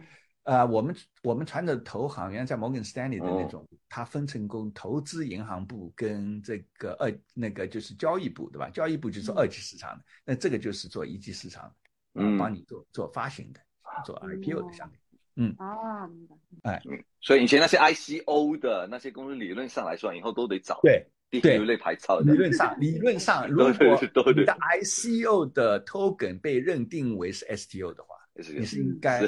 [0.43, 8.67] 呃，我们我们传的投行，原来在摩根斯丹利的那种，它分成工投资银行部跟这个二那个就是交易部，对吧？
[8.71, 11.71] 交易部就是二级市场的，那这个就是做一级市场，
[12.15, 13.59] 嗯，帮你做做发行的，
[14.03, 14.95] 做 IPO 的项目，
[15.41, 16.27] 嗯，啊，明
[16.61, 16.81] 白，哎，
[17.19, 22.31] 所以以前那些 ICO 的那些公司，理论上来说，以后都得找对第六类牌照的。
[22.31, 28.15] 理论上， 理论上，如果你的 ICO 的 token 被认定为是 STO 的话。
[28.33, 29.21] 你是应该，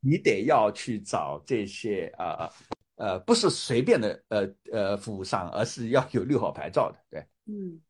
[0.00, 2.48] 你得要去找这些啊
[2.96, 7.80] 呃，不是随便的呃呃服务商，而是要有六号牌照的，对，嗯。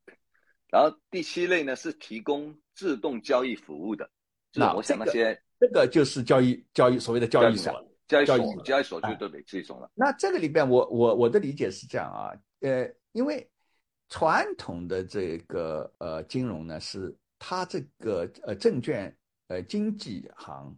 [0.71, 4.09] 然后第七类呢是提供自动交易服务的，
[4.55, 7.73] 那我想那些这个就是交易交易所谓的交易所，
[8.09, 9.89] 交易所交易所就都得这种了。
[9.95, 13.49] 那这个里边我我我的理解是这样啊，呃，因为
[14.09, 19.15] 传统的这个呃金融呢是它这个呃证券。
[19.49, 20.75] 呃，经纪行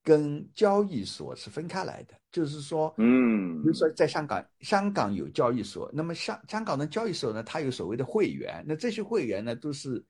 [0.00, 10.00] 跟交易所是分开来的，就是说，嗯，比如说在香港，香港有交易所，那么香香港的交易所呢，它有所谓的会员，那这些会员呢，都是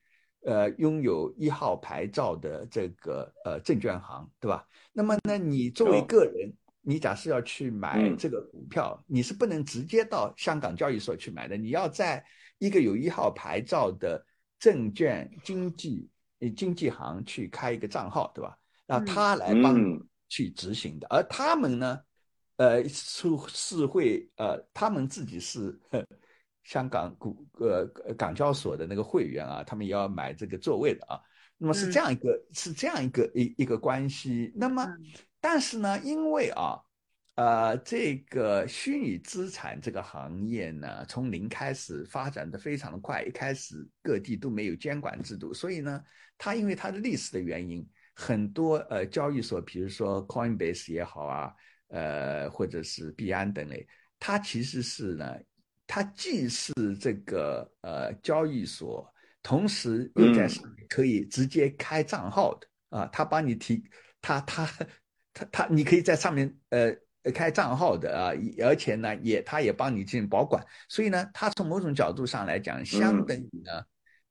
[0.45, 4.67] 呃拥有一号牌照的这个呃证券行，对吧？
[4.93, 12.25] 那么呢，你作为个人，你假设要去买这个股票，你是不能直接到香港交易所去买的，你要在
[12.59, 14.25] 一个有一号牌照的
[14.59, 16.09] 证券经纪。
[16.55, 18.55] 经纪行去开一个账号，对吧？
[18.87, 21.99] 让他来帮你去执行的，而他们呢，
[22.57, 25.81] 呃，是是会呃，他们自己是
[26.65, 27.87] 香港股呃
[28.19, 31.21] 港交所的那个会员啊，他们也要买这个座位的啊。
[31.57, 34.53] 那么是这样一个是这样一个一一个关系。
[34.57, 34.85] 那么
[35.41, 36.77] 但是呢，因为啊。
[37.37, 46.01] 呃，这个虚拟资产这个行业呢，从零开始发展的非常的快，一开始各地都没有监管制度，所以呢，
[46.39, 47.85] 它因为它的历史的原因，
[48.15, 51.53] 很多呃交易所，比如说 Coinbase 也好啊，
[51.89, 53.85] 呃，或者是币安等类，
[54.21, 55.35] 它其实是呢，
[55.95, 59.09] 它既是这个呃交易所，
[59.45, 63.81] 同时又在上面可以直接开账号的啊，它帮你提，
[64.21, 64.69] 它它
[65.33, 66.93] 它它，你可以在上面呃。
[67.33, 68.33] 开账号的啊，
[68.63, 73.83] 而且呢，也他也帮你进行保管，所以呢，它从某种角度上来讲，相等于呢，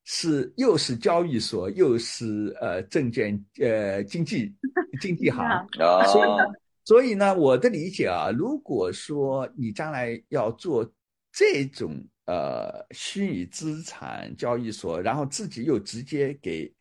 [0.03, 4.53] 是又是交易所，又是呃证券呃经纪
[5.01, 5.65] 经纪行啊。
[6.05, 6.43] 所以呢，
[6.85, 10.87] 所以呢，我的理解啊，如果说你将来要做
[11.33, 16.73] 这种呃虚拟资产交易所，然后自己又直接给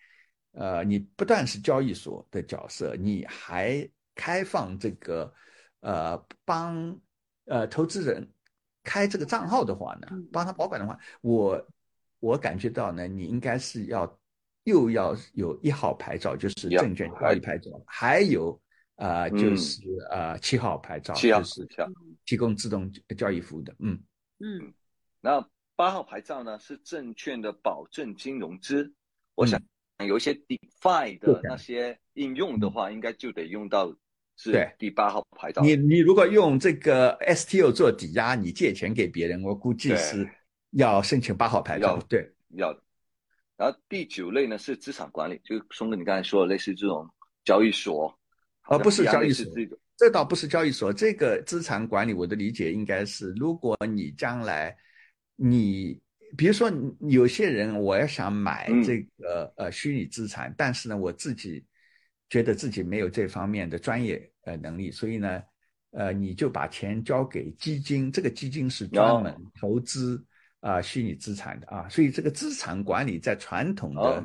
[0.53, 5.35] 呃你不但是交易所的角色，你还开放这个。
[5.85, 6.97] 呃，帮
[7.47, 8.33] 呃投资人
[8.85, 11.69] 开这个账号的话呢，帮他保管的话，我
[12.21, 14.21] 我感觉到呢，你应该是要
[14.63, 18.57] 又要有一号牌照，就是证券交易牌照，还有
[18.95, 19.83] 啊，就是
[20.13, 21.67] 呃七号牌照，就是
[22.25, 22.89] 提供自动
[23.19, 23.75] 交易服务的。
[23.81, 24.01] 嗯
[24.43, 24.74] 嗯，
[25.20, 28.93] 那八号牌照呢是证券的保证金融资，
[29.34, 29.59] 我想
[30.07, 33.97] 有一些 DeFi 的那些应用的话，应该就得用到。
[34.34, 35.61] 是，第八号牌照。
[35.62, 40.26] 你你如果用这个 STO 做抵押，你借钱给别人，我估计是
[40.70, 41.99] 要申请八号牌照。
[42.09, 42.72] 对，要。
[43.59, 47.07] 然后第九类呢是资产管理，就松哥你刚才说的类似这种
[47.45, 48.18] 交易所，
[48.62, 49.45] 而不是交易所。
[49.55, 49.68] 这
[50.11, 54.77] 倒不是交易所，这个资产管理，我的理解应该是，如果你将来
[55.37, 56.01] 你
[56.37, 56.71] 比如说
[57.09, 61.65] 有些人我要想买这个呃虚拟资产，但是呢我自己。
[62.31, 65.43] 觉得自己没有这方面的专业呃能力，所以呢，
[65.91, 70.25] 呃，你就把钱交给基金，这个基金是专门投资
[70.61, 74.25] 啊虚拟资产的啊，所以这个资产管理在传统的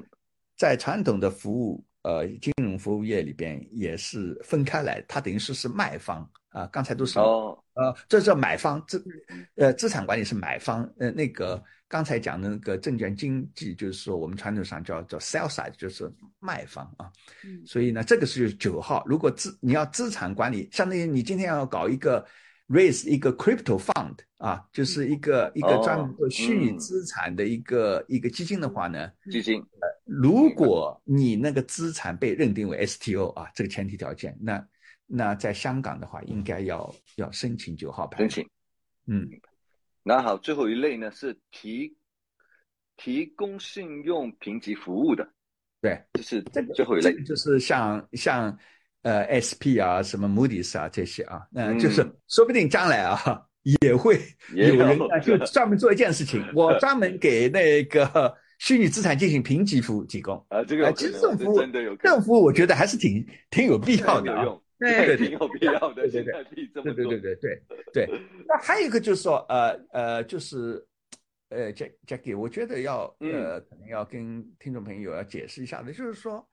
[0.55, 9.03] 在传统的服务呃金融服务业里边也是分开来，它等于说是卖方啊，刚才都是哦，呃，这叫买方资
[9.55, 11.61] 呃资产管理是买方呃那个。
[11.89, 17.09] 刚才讲的那个证券经济，就是说我们传统上叫叫 sell side，就是卖方啊。
[17.45, 19.05] 嗯，所以呢，这个是九号。
[19.07, 22.27] 如果资你要资产管理，相当于你今天要搞一个
[22.67, 29.61] raise 一个 crypto fund 啊，就是一个一个专门做虚拟资产的一个一个基金的话呢，基金。
[29.79, 34.67] 呃，如果你那个资产被认定为 STO 啊，这个前提条件，那
[35.05, 38.19] 那在香港的话，应该要要申请九号牌。
[38.19, 38.49] 申请。
[39.05, 39.29] 嗯。
[40.03, 41.97] 那好，最后一类呢是提
[42.95, 45.27] 提供信用评级服务的，
[45.81, 48.57] 对，就是这个最后一类，就是像像
[49.01, 53.45] 呃 SP 啊，什么 Moody's 啊这些啊，那就是说不定将来啊
[53.81, 54.17] 也会
[54.53, 64.45] 有人就 专门做一件事情，我专门给那个虚拟资产进行评级服务提供啊，这个其实政府真的有政府，我觉得还是挺挺有必要的啊。
[64.79, 66.07] 对，挺有必要的。
[66.07, 66.43] 对对对，
[66.83, 68.21] 对对对对对对。
[68.47, 70.85] 那还有一个就是说，呃呃，就是
[71.49, 76.47] 呃，Jack Jackie，我觉得要呃，可能要跟听众朋友要解释一下的，就是说，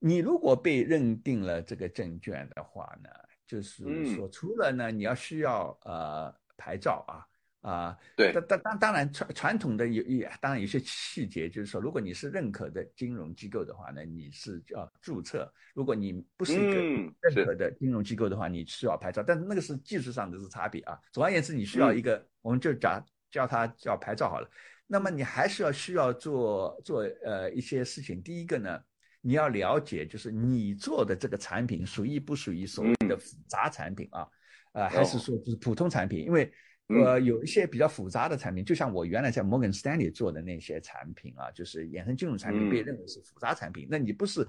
[0.00, 3.08] 你如果被认定了这个证券的话呢，
[3.46, 3.84] 就是
[4.14, 7.22] 说，除了呢，你要需要呃牌照啊。
[7.60, 15.40] 啊，对，当当当当然传传统的有也当然有些细节，就是说，如果你是认可的金融机构的话呢，你是要注册；
[15.74, 16.80] 如果你不是一个
[17.20, 19.24] 认可的金融机构的话，你需要牌照。
[19.26, 20.96] 但是那个是技术上的是差别啊。
[21.12, 24.48] 总而言之，你需要一个，我们就讲叫它叫牌照好了。
[24.86, 28.22] 那么你还是要需要做做呃一些事情。
[28.22, 28.80] 第一个呢，
[29.20, 34.28] 你要了解就是你做的这个产品属于不属于所谓的复杂产品啊，
[34.74, 36.50] 呃，还是说就是普通产品，因为。
[36.88, 43.86] 呃，有一些比较复杂的产品，就像我原来在摩根士丹利做的那些产品啊，就是衍生金融产品，被认为是复杂产品。
[43.90, 44.48] 那你不是，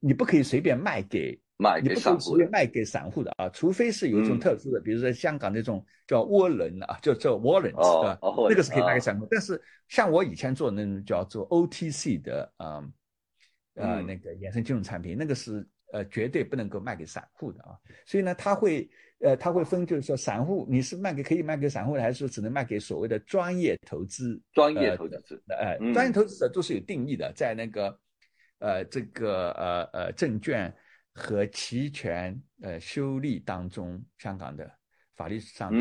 [0.00, 8.18] 你不可以随便卖给卖给散户，卖给散户的啊，除非是有一种特殊的，比如说香港那种叫涡轮啊，叫叫 warrants 吧，
[8.48, 9.28] 那个是可以卖给散户。
[9.30, 12.92] 但是像我以前做的那种叫做 OTC 的，嗯，
[13.74, 17.76] 呃，那个衍生金融产品，那个是呃绝对不能够卖给散户的啊。
[18.06, 18.88] 所以呢，他会。
[19.24, 24.38] 呃，他会分，就是说，散户你是卖给可以卖给散户的，还是说只能卖给所谓的专业投资？
[24.52, 27.98] 专业投资者，呃，专业投资者都是有定义的，在那个，
[28.58, 30.72] 呃，这个呃呃证券
[31.14, 34.70] 和期权呃修例当中，香港的
[35.16, 35.72] 法律上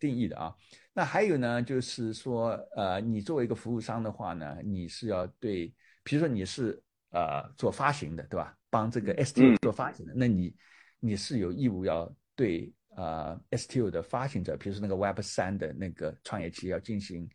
[0.00, 0.54] 定义的啊。
[0.94, 5.70] 那还有呢，就是说，呃，你作为一个服务商的话呢，你是要对，
[6.02, 8.56] 比如说你是呃做发行的，对吧？
[8.70, 10.54] 帮这个 STO 做发行的，那你
[10.98, 17.28] 你是有义务要对呃 STO 的发行者，比如说那个 Web 三的那个创业企业要进行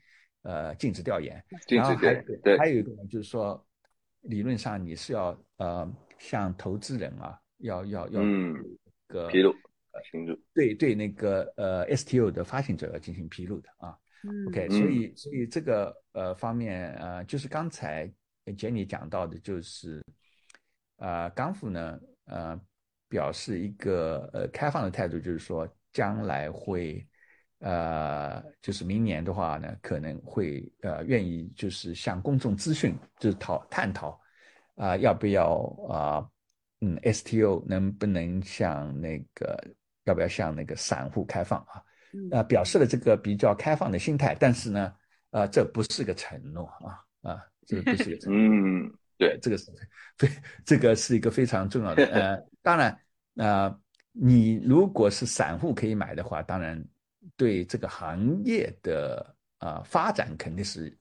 [0.43, 3.65] 呃尽职调研，然后还对还有一个呢，就是说
[4.21, 8.21] 理论上你是要呃向投资人啊要要要
[9.07, 9.55] 个披露。
[10.53, 13.97] 对对，那个呃，STO 的发行者要进行披露的啊。
[14.47, 18.09] OK，所以所以这个呃方面呃，就是刚才
[18.55, 20.01] 杰尼讲到的，就是
[20.97, 22.57] 啊，港府呢呃
[23.09, 27.05] 表示一个呃开放的态度，就是说将来会
[27.59, 34.17] 呃就是明年的话呢，可能会呃愿意就是向公众咨询就是讨探讨
[34.75, 36.29] 啊要不要啊
[36.79, 39.57] 嗯 STO 能不能向那个。
[40.05, 41.83] 要不要向那个散户开放啊？
[42.31, 44.91] 呃，表示了这个比较开放的心态，但是呢，
[45.29, 48.85] 呃，这不是个承诺啊啊，这不是个承诺。
[48.87, 49.69] 嗯，对，这个是
[50.17, 50.29] 非
[50.65, 52.05] 这个是一个非常重要的。
[52.05, 52.97] 呃，当然，
[53.35, 53.79] 呃，
[54.13, 56.81] 你如果是散户可以买的话，当然
[57.35, 60.97] 对这个行业的呃发展肯定是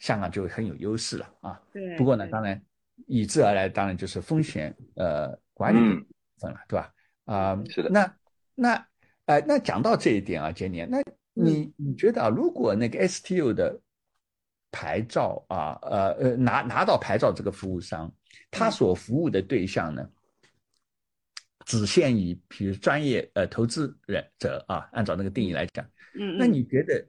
[0.00, 1.62] 香港就很有优势了啊。
[1.72, 1.96] 对。
[1.96, 2.60] 不过呢，当然，
[3.06, 6.06] 以之而来，当然就是风险呃管理的部
[6.40, 6.92] 分了，对吧？
[7.26, 7.90] 啊，是的。
[7.90, 8.16] 那
[8.56, 8.86] 那，
[9.26, 11.00] 呃，那讲到这一点啊，杰尼，那
[11.34, 13.80] 你你觉得啊，如果那个 STU 的
[14.70, 18.12] 牌照啊，呃呃，拿拿到牌照这个服务商，
[18.50, 20.08] 他所服务的对象呢，
[21.64, 25.84] 只限于比如专业呃投资人者啊，按照那个定义来讲，
[26.18, 27.06] 嗯，那你觉得，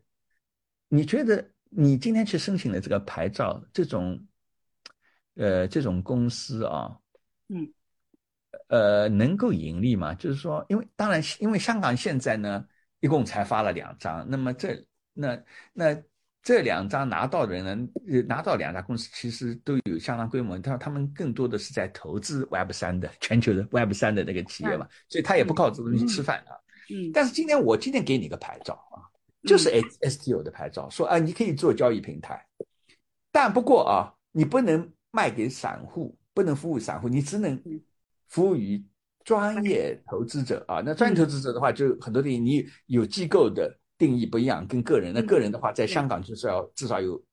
[0.88, 4.20] 你觉得你今天去申请的这个牌照，这种，
[5.36, 6.98] 呃，这种公司啊，
[7.50, 7.74] 嗯。
[8.68, 10.14] 呃，能够盈利吗？
[10.14, 12.66] 就是说，因为当然，因为香港现在呢，
[13.00, 15.42] 一共才发了两张，那么这那
[15.74, 16.04] 那
[16.44, 26.58] 这两张拿到的人呢，拿到两家公司其实都有相当规模，他他们更多的是在投资 Web 三的全球的 Web 三的那个企业嘛，所以他也不靠这东西吃饭啊。
[26.90, 27.12] 嗯。
[27.14, 29.06] 但是今天我今天给你个牌照啊，
[29.44, 32.46] 就是 S S T O 的牌照，说啊，你可以做交易平台，
[33.32, 37.62] 但不过啊，你不能卖给散户，不能服务散户，你只能。
[38.32, 38.82] 服务于
[39.26, 45.14] 专业投资者啊，那专业投资者的话，就很多地方你有机构的定义不一样，跟个人。
[45.14, 47.24] 那个人的话，在香港就是要至少有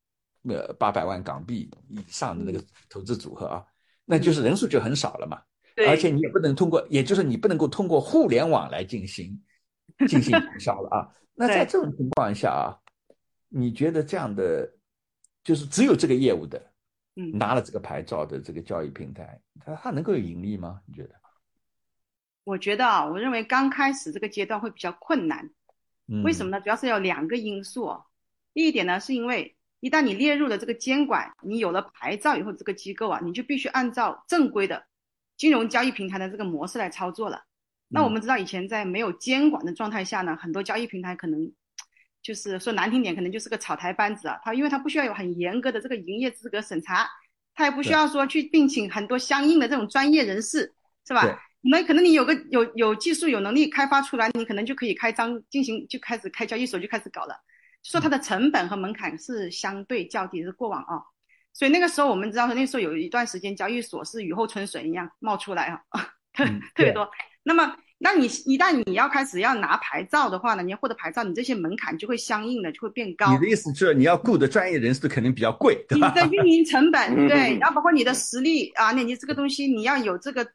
[0.42, 3.64] 呃八百万港币以上的那个投资组合啊，
[4.04, 5.40] 那就是人数就很少了嘛。
[5.88, 9.40] 而且你也不能通过，也就是你不能够通过互联网来进行
[10.06, 11.08] 进行营销 了啊。
[11.34, 12.76] 那在这种情况下啊，
[13.48, 14.70] 你觉得这样的
[15.42, 16.60] 就是只有这个业务的？
[17.20, 20.80] 嗯拿了这个牌照的这个交易平台，它它能够有盈利吗？
[20.86, 21.14] 你觉得？
[22.44, 25.50] 我觉得啊，我认为刚开始这个阶段会比较困难。
[26.24, 26.60] 为什么呢？
[26.60, 27.96] 主要是有两个因素。
[28.54, 34.84] 第一点呢，是因为一旦你列入了这个监管，你有了牌照以后，这个机构啊，你就必须按照正规的
[35.36, 37.44] 金融交易平台的这个模式来操作了。
[37.88, 41.52] 那我们知道，以前在没有监管的状态下呢，很多交易平台可能。
[42.20, 44.38] 就是说难听点，可能就是个草台班子啊。
[44.42, 47.08] 他因为他不需要有很严格的这个营业资格审查，
[47.54, 50.74] 他也不需要说去聘请很多相应的这种专业人士，
[51.06, 51.40] 是吧？
[51.60, 57.34] 那可能你有个有有技术有能力开发出来，你可能就可以开张进行就开始开交易所就开始搞了。
[57.82, 61.02] 说它的成本和门槛是相对较低，是过往啊。
[61.52, 67.08] 所以那个时候我们知道说那时候有一段时间交易所是雨后春笋一样冒出来啊， 特特别多。
[67.42, 67.76] 那么。
[68.00, 73.32] 那你一旦你要开始要拿牌照的话呢，你要获得牌照，你这些门槛就会相应的就会变高。
[73.32, 80.46] 你的意思就是你要雇的专业人士肯定比较贵，你的运营成本对，然后包括你的实力啊，那你这个东西你要有这个，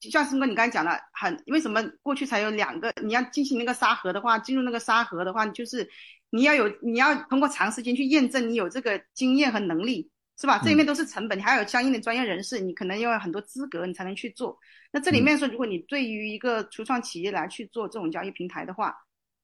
[0.00, 2.92] 就像申哥你刚才讲了，很为什么过去才有两个？
[3.02, 5.88] 你要进行那个沙盒的话，进入那个沙盒的话，就是
[6.30, 10.10] 你要有你要通过长时间去验证你有这个经验和能力。
[10.38, 10.60] 是吧？
[10.62, 14.54] 这里面都是成本，你还有相应的专业人士，你可能要有很多资格，你才能去做。
[14.92, 18.94] 那这里面说，如果你对于一个初创企业来去做这种交易平台的话，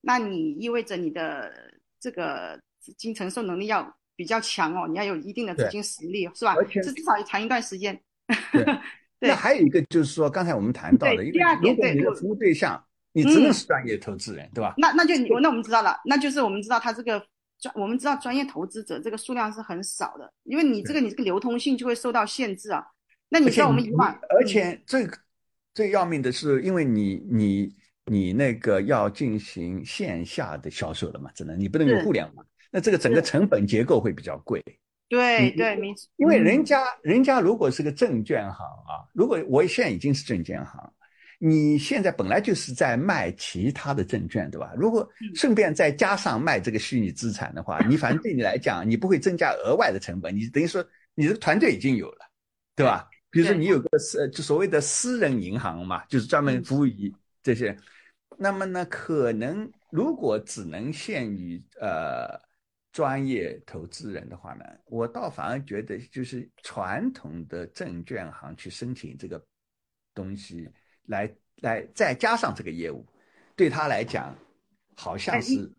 [0.02, 1.50] 那你意味着你的
[1.98, 6.54] 这个资金承受能力要比较强哦，你要有一定的资金实力，是吧？
[6.70, 7.98] 这至少要长一段时间。
[9.22, 14.74] 对，那还有一个就是说，刚才我们谈到的，因为如果你的服务对象你只能是专业投资人，对吧？
[14.76, 17.24] 那那就那我们知道了，那就是我们知道他这个。
[17.60, 22.84] 专我们知道专业投资者这个数量是很少的，因为你这个你这个流通性就会受到限制啊。
[23.28, 25.08] 那你知道我们以往，而且最
[25.72, 27.72] 最要命的是，因为你你
[28.06, 34.60] 你那个要进行线下的销售了嘛，只能你不能用互联网，那这个整个成本结构会比较贵。
[35.12, 36.08] 对对，没错。
[36.16, 40.90] 因为人家人家如果是个证券行啊，如果我现在已经是证券行，
[41.38, 44.72] 你现在本来就是在卖其他的证券，对吧？
[44.74, 50.82] 如果顺便再加上卖这个虚拟资产的话，你反正对你来讲，你不会增加额外的成本，你等于说
[51.14, 52.30] 你这个团队已经有了，
[52.74, 53.06] 对吧？
[53.30, 57.76] 比如说你有个私，就所谓的私人银行嘛，就是专门服务于这些。
[58.38, 62.40] 那么呢，可能如果只能限于呃
[62.92, 69.42] 专业投资人的话呢，我倒反而觉得就是传统的证券行去申请这个
[70.14, 70.68] 东西，
[71.06, 73.06] 来来再加上这个业务，
[73.56, 74.36] 对他来讲
[74.94, 75.72] 好像是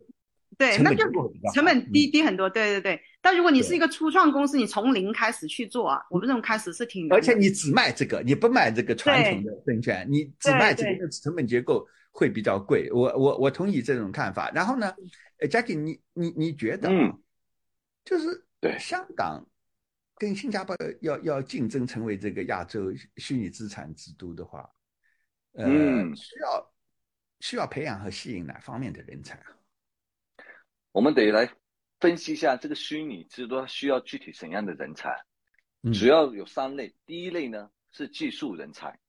[0.58, 1.04] 对，那就
[1.54, 2.50] 成本低低很多。
[2.50, 3.02] 对对对。
[3.24, 7.18] 但如果你是一个初创公司，你从零开始去做啊，我们这种开始是挺难。
[7.18, 11.88] 而且你只卖这个，你不卖这个传统的证券，你只卖这个成本结构。
[12.16, 14.52] 会比较贵，我我我同意这种看法。
[14.52, 14.94] 然后呢，
[15.40, 17.18] 呃，Jackie，你你你觉得啊，
[18.06, 19.44] 就是对香港
[20.20, 24.70] 跟新加坡要要竞争成为这个亚洲虚拟资产之都的话，
[25.54, 25.66] 呃，
[26.14, 26.74] 需要
[27.40, 29.46] 需要培养和吸引哪方面的人才啊？
[30.92, 31.50] 我们得来
[32.04, 35.24] 分析一下这个虚拟之都需要具体怎样的人才。
[35.94, 39.00] 主要有三类，第一类呢是技术人才，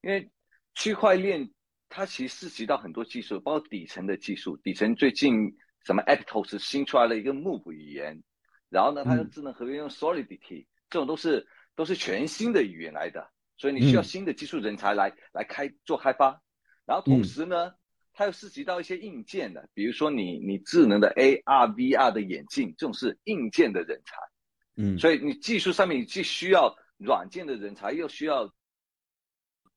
[0.00, 0.30] 因为
[0.74, 1.50] 区块链。
[1.88, 4.56] 它其实涉及到很多技术，包括底层的技术。
[4.56, 8.20] 底层最近什么 Aptos 新出来了一个 Move 语言，
[8.68, 16.42] 然后呢，它的智能合约用 Solidity，这种都是都是全新的语言来的，所以你需要新的技术人才来来开做开发。
[16.84, 17.72] 然后同时呢，
[18.18, 24.16] 它又涉及到一些硬件的，比如说你你智能的 AR VR 的眼镜，这种是硬件的人才。
[24.76, 28.50] 嗯，所以你技术上面既需要软件的人才，又需要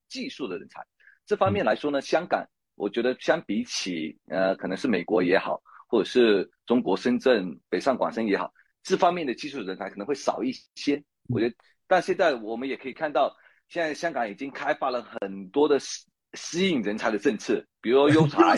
[0.08, 0.82] 技术的人才。
[1.26, 11.04] 这方面来说呢，香港我觉得相比起呃，可能是美国也好，或者是中国深圳、北上广深也好，这方面的技术人才可能会少一些。
[11.28, 11.56] 我觉得，
[11.88, 13.36] 但现在我们也可以看到，
[13.68, 15.78] 现在香港已经开发了很多的
[16.34, 18.56] 吸吸引人才的政策，比如 优才，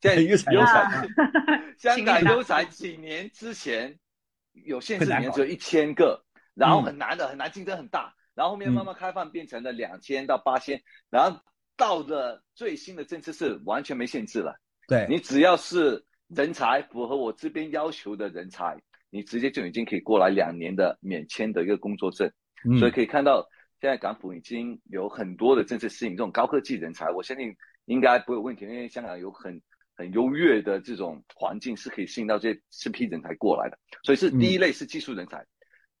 [0.00, 1.08] 现在优才，
[1.78, 3.98] 香港优才几年之前
[4.52, 11.40] 有限制，年只有一千个，然后很难的，很难竞争很大，然后后面慢慢开放变成了两千到八千，然后。
[11.76, 14.56] 到了最新的政策是完全没限制了，
[14.86, 15.08] 对。
[15.10, 22.30] 你只要是人才符合我这边要求的人才，你直接就已经可以过来两年的免签的一个工作证。
[22.78, 23.44] 所以可以看到，
[23.84, 27.54] 现在港府已经有很多的政策吸引这种高科技人才，我相信
[27.84, 29.60] 应该不会有问题，因为香港有很
[29.94, 33.78] 很优越的这种环境是可以吸引到这这批人才过来的。
[34.02, 35.44] 所以是第一类是技术人才，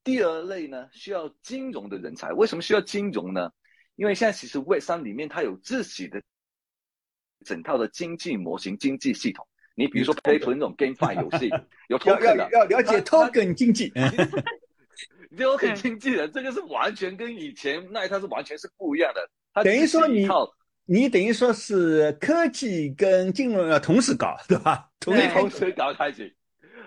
[0.02, 2.32] 第二类呢需要金融的人才。
[2.32, 3.50] 为什么需要金融呢？
[3.96, 6.22] 因为现在其实 Web 三里面它有自己的
[7.44, 9.46] 整套的经济模型、经济系统。
[9.74, 11.50] 你比如说 Play 那种 GameFi 游戏，
[11.88, 13.92] 有 token 的，要了解 token 经济。
[15.36, 19.62] token 经纪人这个是完全跟以前那一套是完全是不一样的。
[19.62, 20.28] 等于说你
[20.84, 24.88] 你等于说是科技跟金融要同时搞， 对吧？
[25.00, 26.34] 同同时搞开始。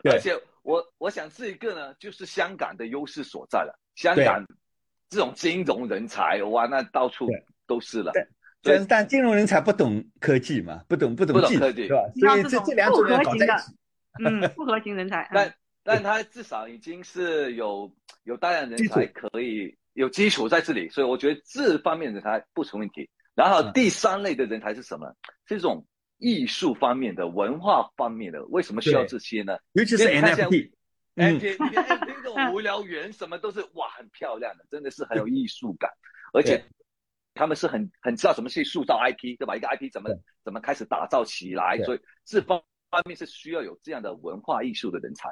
[0.03, 0.33] 而且
[0.63, 3.77] 我我想这一个呢，就是香港的优势所在了。
[3.95, 4.45] 香港。
[5.09, 7.29] 这种金融人才哇，那到处
[7.65, 8.11] 都是了。
[8.61, 11.95] 但但金融人才不懂科技嘛，不懂不懂技术，对吧？
[12.19, 13.73] 所以这这两种人搞在一起。
[14.21, 15.25] 嗯，复合型人才。
[15.33, 15.49] 但
[15.87, 17.89] 但他至少已经是有
[18.25, 23.09] 有大量人才可以有基础在这里，所以我觉得这方面人才不成问题。
[23.33, 25.15] 然后第三类的人才是什么？
[25.45, 29.57] 这种艺术方面的、文化方面的，为什么需要这些呢？
[29.71, 30.71] 尤其是 NFT。
[31.15, 35.89] 哎，你你看那种无聊园，什么都是哇，很漂亮的，真的是很有艺术感，
[36.33, 36.61] 而且
[37.33, 39.55] 他们是很很知道怎么去塑造 IP，对吧？
[39.55, 40.09] 一个 IP 怎么
[40.43, 45.29] 怎么开始打造起来，所以这方方面是需要有这样的文化艺术的人才。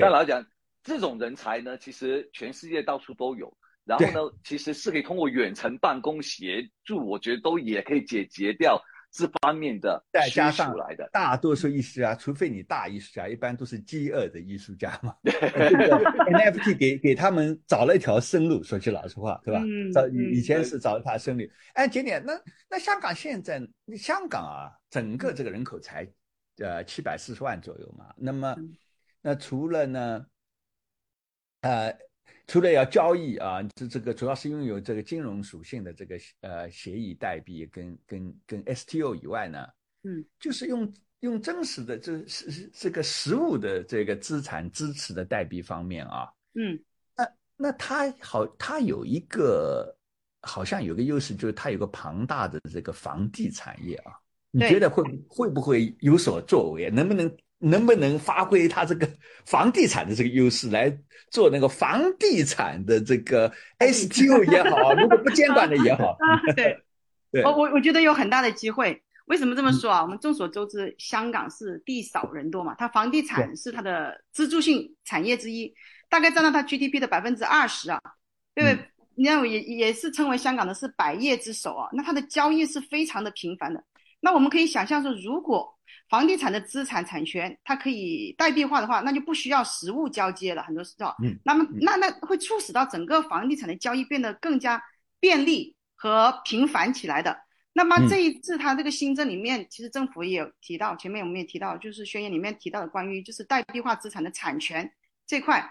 [0.00, 0.46] 但老实讲，
[0.82, 8.82] 这种人才呢，其实全世界到处都有，然后呢，其实是可以通过远程办公协助，我觉得都也可以解决掉。
[9.16, 10.74] 这方面的再加上
[11.12, 15.14] 大多数艺术家，除非你大艺术家，一般都是饥饿的艺术家嘛。
[15.22, 19.62] NFT 给给他们找了一条生路，说句老实话，对吧？
[19.92, 21.44] 找以前是找一条生路。
[21.74, 22.32] 哎，姐姐，那
[22.68, 23.62] 那香港现在，
[23.96, 26.04] 香港啊，整个这个人口才
[26.58, 28.12] 呃七百四十万左右嘛。
[28.16, 28.56] 那么，
[29.24, 30.26] 那除了呢，
[31.62, 31.98] 呃。
[32.46, 39.66] 除了要交易啊，这这个主要是拥有这个金融属性的这个呃协议代币跟跟跟 STO 以外呢，
[40.02, 46.78] 嗯，就是用用真实的这是这个实物的这个资产支持的代币方面啊，嗯，
[47.16, 49.96] 那那它好，它有一个
[50.42, 54.12] 好像有个优势，就是它有个庞大的这个房地产业啊，
[54.50, 56.90] 你觉得会会不会有所作为？
[56.90, 57.34] 能不能？
[57.64, 59.08] 能不能发挥它这个
[59.46, 60.96] 房地产的这个优势来
[61.30, 66.16] 做那个房地产的这个 STO 也好， 如果不监管的也好，
[66.54, 66.76] 对，
[67.32, 69.02] 对我我我觉得有很大的机会。
[69.26, 70.02] 为什么这么说啊？
[70.02, 75.72] 我们众所周知，香港是地少人多嘛，它房地产是它的支柱性产业之一，
[76.10, 77.98] 大概占到它 GDP 的百分之二十啊，
[78.54, 78.86] 对不对？
[79.14, 81.88] 你看，也也是称为香港的是百业之首啊。
[81.94, 83.82] 那它的交易是非常的频繁的。
[84.20, 85.74] 那我们可以想象说，如果
[86.08, 91.14] 房地产的资产产权它可以代币化的话，那就不需要实物交接了，很多时候。
[91.22, 91.38] 嗯。
[91.44, 94.82] 那么，那那会促使到整个房地产的交易变得更加
[95.18, 97.36] 便利和频繁起来的。
[97.72, 104.92] 那么这一次它这个新政里面，其实政府也有提到，前面我们也提到，就是宣言里面提到的关于就是代币化资产的产权
[105.26, 105.68] 这块。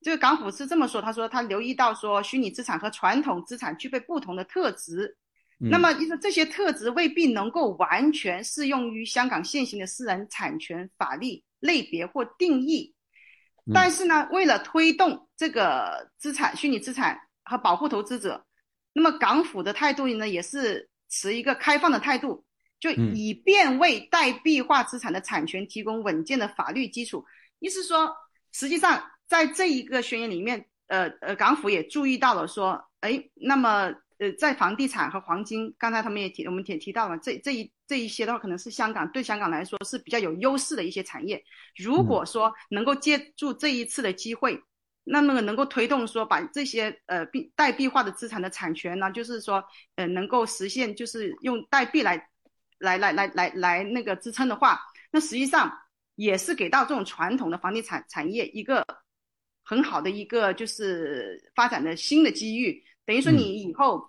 [0.00, 5.16] 这个港府是这么说，他说他留意到说虚拟资产和传统资产具备不同的特质，
[5.70, 12.94] 那么意思这些特质未必能够完全适用于香港现行的私人产权法律类别或定义，
[13.72, 18.44] 但是呢，为了推动这个资产虚拟资产和保护投资者，
[18.92, 22.44] 那么港府的态度呢也是持一个开放的态度，
[22.80, 27.24] 就以便为代币化资产的产权提供稳健的法律基础，
[27.58, 28.14] 意思说
[28.52, 29.02] 实际上。
[29.28, 41.42] 在这一个宣言里面，呃呃，港府也注意到了说，哎，那么呃，在房地产和黄金，刚才他们也提，我们也提到了这这一这一些的话，可能是香港对香港来说是比较有优势的一些产业。
[41.76, 44.62] 如果说能够借助这一次的机会，
[45.04, 49.64] 那么能够推动说把这些呃币代币化的资产的产权呢，就是说
[49.96, 52.28] 呃能够实现就是用代币来
[52.78, 54.80] 来来来来来那个支撑的话，
[55.10, 55.72] 那实际上
[56.14, 58.84] 也是给到这种传统的房地产产业一个。
[59.64, 64.04] 很好的一个就是发展的新的机遇，等于说你以后，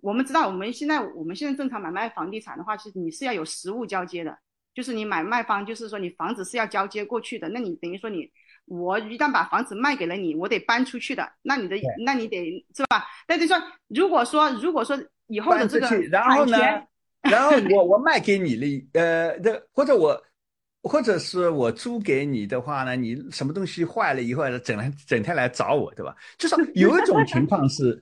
[0.00, 4.36] 我们知道我们现在我们现在正常买卖房地产的话，其实你是要有实物交接的，
[4.74, 8.30] 就是你买卖方就是说你房子是要交接过去的，那你等于说你
[8.66, 13.04] 我一旦把房子卖给了你，我得搬出去的，那你的那你得是吧？
[13.26, 13.56] 那就说
[13.88, 16.58] 如果说如果说以后的这个然后呢，
[17.22, 20.22] 然后我我卖给你了，呃，的或者我。
[20.84, 26.14] 或者是我租给你的话呢，你什么东西坏了以后，整天整天来找我，对吧？
[26.38, 28.00] 就是有一种情况是，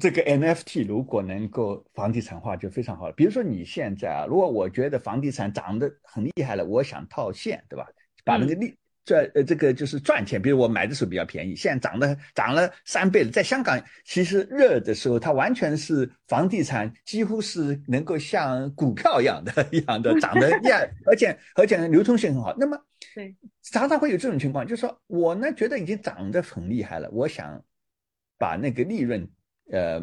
[0.00, 3.12] 这个 NFT 如果能够房地产化就非常好了。
[3.12, 7.86] 比如说你现在啊，如果我觉得房地产涨得很厉害了，我想套现，对吧？
[8.24, 8.74] 把那个利。
[9.04, 10.42] 赚呃，这个就是赚钱。
[10.42, 13.30] 比如我买的时候比较便宜，现在涨得涨了三倍了。
[13.30, 22.54] 在香港，其实热的时候，它完全是房地产几乎是能够像股票一样的一样的 涨得一样，而且而且流通性很好。
[22.58, 22.78] 那么，
[23.14, 27.64] 对，常常会有这种情况，就是说我呢觉得已经涨得很厉害了，我想
[28.36, 29.26] 把那个利润，
[29.70, 30.00] 呃，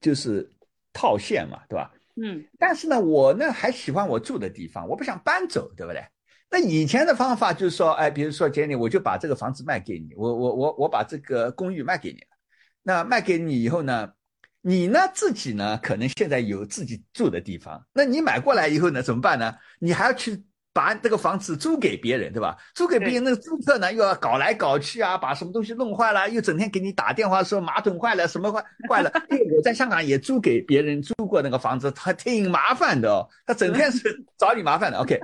[0.00, 0.50] 就是
[0.92, 1.92] 套现嘛，对吧？
[2.22, 2.44] 嗯。
[2.58, 6.02] 但是呢，我呢还喜欢我住的地方，我不想搬走，对不对？
[6.48, 12.36] 那以前的方法就是说，哎，比如说杰尼，我就把这个房子卖给你，我我我我把这个公寓卖给你了。
[12.82, 14.12] 那卖给你以后呢，
[14.60, 19.52] 你呢自己呢可能现在有自己住的地方，那你买过来以后呢怎么办呢？
[19.80, 20.40] 你还要去
[20.76, 22.54] 把这个房子租给别人，对吧？
[22.74, 29.10] 租给别人，那个租客呢又要搞来搞去啊，把什么东西弄坏了，又整天给你打电话说马桶坏了，什么坏坏了。
[29.30, 34.98] 因为我在香港也租给别人租过那个房子，他挺麻烦的哦， 他整天是找你麻烦的。
[34.98, 35.18] OK，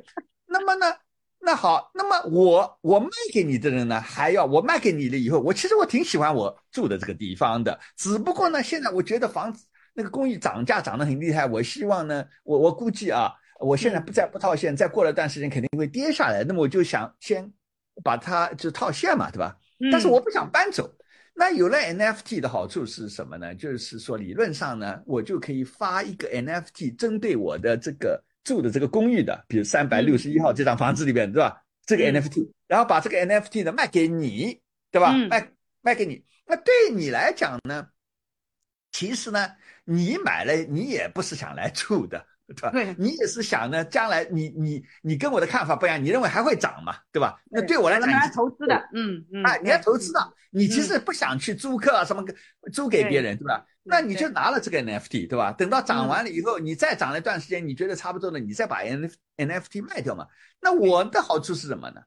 [0.46, 0.86] 那么呢？
[1.44, 13.32] 那好，那么我我卖给你的人呢，还要我卖给你了以后，我其实我挺喜欢我住的这个地方的，只不过呢，现在我觉得房子那个公寓涨价涨得很厉害，我希望呢，我我估计啊，
[13.62, 17.50] 我现在不再不套现，再过了段时间肯定会跌下来，那么我就想先
[18.04, 19.56] 把它就套现嘛，对吧？
[19.90, 20.92] 但是我不想搬走。
[21.34, 23.54] 那有了 NFT 的好处是什么呢？
[23.54, 28.22] 就是说理论上呢，我就可以发一个 NFT 针对我的这个。
[28.44, 31.62] 住的这个公寓的，比如三百六十一号这幢房子里边，对吧？
[31.86, 34.60] 这个 NFT，然后把这个 NFT 呢卖给你，
[34.90, 35.12] 对吧？
[35.30, 35.48] 卖
[35.80, 37.86] 卖给你，那对你来讲呢，
[38.90, 39.48] 其实呢，
[39.84, 42.26] 你买了你也不是想来住的。
[42.52, 42.94] 对吧？
[42.98, 46.96] 你也是想呢，将来你你你跟我的看法不一样，你认为还会涨嘛？
[47.10, 47.40] 对吧？
[47.50, 52.24] 那对我来讲，你是投资的，嗯嗯，啊，你要投资的，你其实不想去租客啊什么
[52.72, 53.66] 租给别人，对吧？
[53.84, 55.50] 那你就拿了这个 NFT，对吧？
[55.52, 60.26] 等到涨完了以后，你再涨了一段时间，你觉得差不多了，你再把 N NFT 卖掉嘛？
[60.60, 62.00] 那我的好处是什么呢？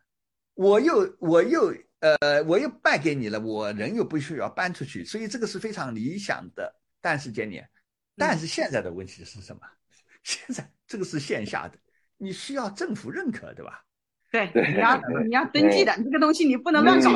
[0.53, 6.73] 我又我又呃我又卖给你了，我人又不需要搬出去，所以这个是非常理想的。
[7.01, 7.69] 但是今年，
[8.15, 9.59] 但是现在的问题是什么？
[10.25, 11.77] 现在这个是线下的，
[12.17, 13.83] 你需要政府认可，对吧？
[14.31, 17.11] 对，你要你要登记的，你这个东西你不能乱搞。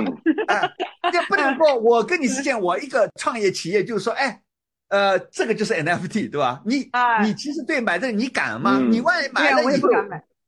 [0.48, 0.62] 哎，
[1.12, 4.42] 这不能说，我跟你之间，我一个创业企业就是说，哎，
[4.88, 6.62] 呃，这个就是 NFT，对吧？
[6.66, 6.90] 你
[7.24, 8.80] 你其实对买这个你敢吗？
[8.80, 9.90] 你万一买了以后，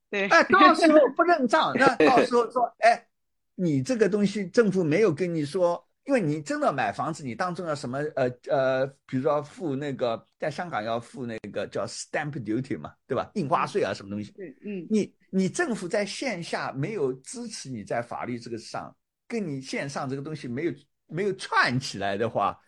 [0.09, 3.07] 对，哎，到时候不认账，那到时候说， 哎，
[3.55, 13.29] 你这个东西政府没有跟你说因为你真的买房子，你当中要什么呃呃，比如说付那个在香港要付那个叫 stamp duty 嘛，对吧？
[13.35, 14.33] 印花税啊，什么东西？
[14.39, 18.95] 嗯嗯，你你政府在线下没有支持你在法律这个上，
[19.27, 20.73] 跟你线上这个东西没有
[21.07, 22.59] 没有串起来的话，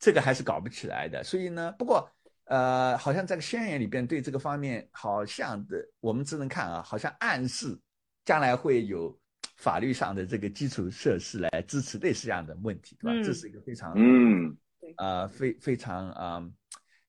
[0.00, 1.22] 这个还是搞不起来的。
[1.22, 2.10] 所以呢，不过
[2.46, 7.78] 呃，好像这个宣言里边对这个方面好像的，我们只能看啊，好像暗示
[8.24, 9.19] 将来会有。
[9.60, 13.22] 法律上的这个基础设施来支持类似这样的问题，对吧？
[13.22, 14.56] 这是一个非常嗯
[14.96, 16.50] 啊非非常啊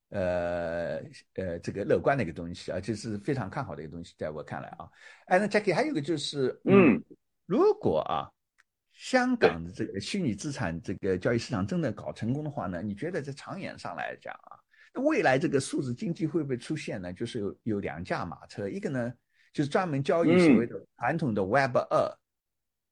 [0.09, 1.01] 呃
[1.35, 4.85] 呃这个乐观的一个东西，而且是非常看好的一个东西，在我看来啊。
[5.27, 7.01] 哎，那 Jackie 还有一个就是嗯，
[7.45, 8.27] 如果啊
[8.91, 14.59] 香港的这个虚拟资产这个交易市场真的搞成功的话呢，你觉得在长远上来讲啊，
[14.93, 17.13] 那未来这个数字经济会不会出现呢？
[17.13, 19.09] 就是有有两驾马车，一个呢
[19.53, 22.17] 就是专门交易所谓的传统的 Web 二。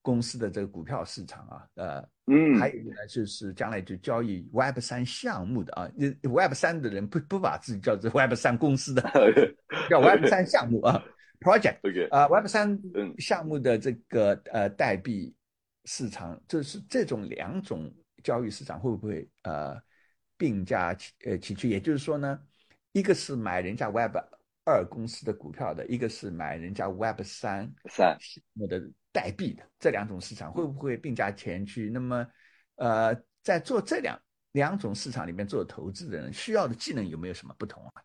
[0.01, 5.89] 公司的这个股票市场啊，呃，嗯，还有一个呢，就是将来就交易 Web 三项目的啊
[6.23, 9.01] ，Web 三的人不不把自己叫做 Web 三公司的，
[9.89, 11.03] 叫 Web 三项目啊
[11.41, 12.79] ，project，啊，Web 三
[13.17, 15.35] 项目的这个呃代币
[15.85, 17.93] 市场，就是这种两种
[18.23, 19.75] 交易市场会不会呃
[20.37, 20.95] 并驾
[21.25, 21.69] 呃齐驱？
[21.69, 22.39] 也就是说呢，
[22.93, 24.15] 一个是买人家 Web
[24.69, 28.91] 二公司的股票的，一个是买人家 Web 三三项目的。
[29.11, 31.89] 代币的这两种市场会不会并驾前驱？
[31.89, 32.27] 那么，
[32.75, 34.21] 呃，在做这两
[34.51, 38.03] 两种市场里面做投资的人需要的技能有没有什么不同啊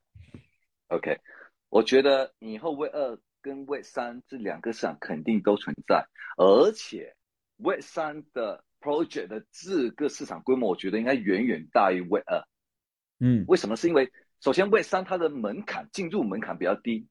[0.88, 1.20] ？OK，
[1.68, 6.02] 我觉得以后 V 二跟 V 三这两个市场肯定都存在，
[6.38, 7.14] 而且
[7.58, 12.42] V 三的 project 的这个市场规模，我觉得应该远远大于 V 二。
[13.20, 13.76] 嗯，为什么？
[13.76, 14.10] 是因为
[14.40, 17.08] 首先 V 三它的门槛进入门槛比较低，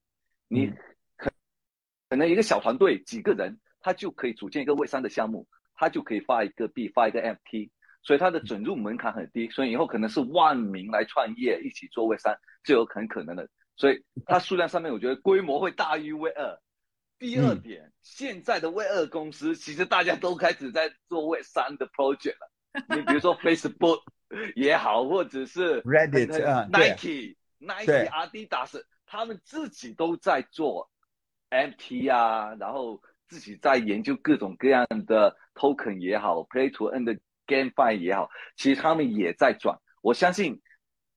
[0.48, 0.72] 你
[1.16, 1.30] 可
[2.08, 3.60] 可能一个小团队几个人。
[3.86, 7.68] 他就可以组建一个 w 三的项目，他就可以发一个币，发一个 FT，
[8.02, 12.34] 所以它的准入门槛很低，所以以后可能是万名来创业一起做 w 三，
[12.64, 13.46] 就有很可能的。
[13.76, 16.58] 所以它数量上面，我觉得规模会大于 V 二。
[17.18, 22.50] 第二点，现在的 V 二公司其实大家都开始在做 w 三的 project 了。
[22.88, 24.00] 你比如说 Facebook
[24.56, 30.90] 也好，或者是 Reddit 啊，Nike、Nike、Adidas，他们自己都在做
[31.50, 33.00] MT 啊，然后。
[33.26, 39.76] 自己在研究各种各样的 token 也好，play to earn 的 gamefi 也好，其实他们也在转。
[40.02, 40.60] 我相信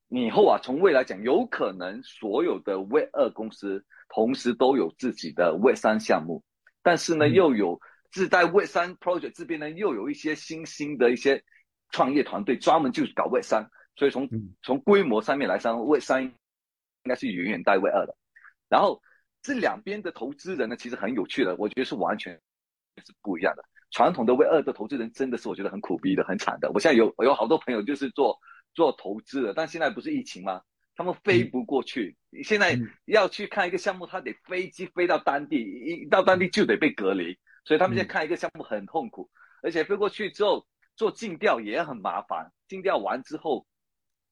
[0.08, 6.42] 以后啊，从未来讲，有可能所有的 Web 二公司同时都有自己的 Web 三项目，
[6.82, 7.78] 但是呢，又有
[8.10, 11.44] 自带 Web 三 project 这边呢，又有一些新兴的一些
[11.90, 14.28] 创业团队专门就是搞 Web 三，所以从
[14.62, 16.32] 从规模上面来说，Web 三应
[17.04, 18.16] 该是远远大于 Web 二的。
[18.68, 19.02] 然后。
[19.40, 22.34] 这两边的投资人呢，其实很有趣的，我觉得是完全
[22.96, 23.64] 是不一样的。
[23.92, 26.68] 传统的 V 二的投资人真的是我觉得很苦逼的，很惨的。
[26.72, 28.36] 我现在有有好多朋友就是做
[28.74, 30.62] 做投资的，但现在不是疫情吗？
[30.96, 39.30] 他们飞不过去，现在要去看一个项目，他得飞机飞到当地，一到当地就得被隔离，所以他们现在看一个项目很痛苦，
[39.62, 40.66] 而且飞过去之后
[40.98, 43.66] 做尽调也很麻烦，尽调完之后，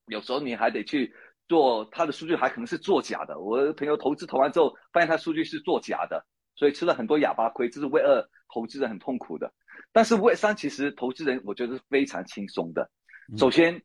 [0.09, 1.15] 有时候你还得去。
[1.49, 6.27] 做他的数据还可能是作假的，我的朋友投资投完之后，发现他数据是作假的，
[6.57, 8.21] 所以吃了很多哑巴亏，这是为二
[8.53, 9.55] 投资人很痛苦的。
[9.93, 12.91] 但是为三其实投资人我觉得是非常轻松的。
[13.39, 13.81] 首先，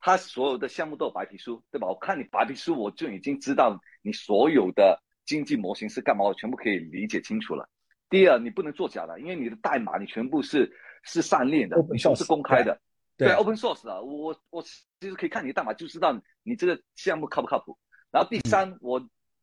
[0.00, 1.86] 他所有的项目都有白皮书，对吧？
[1.86, 7.70] 我看你白皮书，我就已经知道你所有的经济模型是干嘛，我全部可以理解清楚了。
[8.10, 10.68] 第二，你不能作假的，因为你的代码你全部是
[11.04, 11.76] 是上链的，
[12.16, 12.78] 是公开的。
[13.16, 17.78] 对，open source 啊，我我其实可以看你的代码就知道你这个项目靠不靠谱。
[18.10, 19.00] 然后第三，我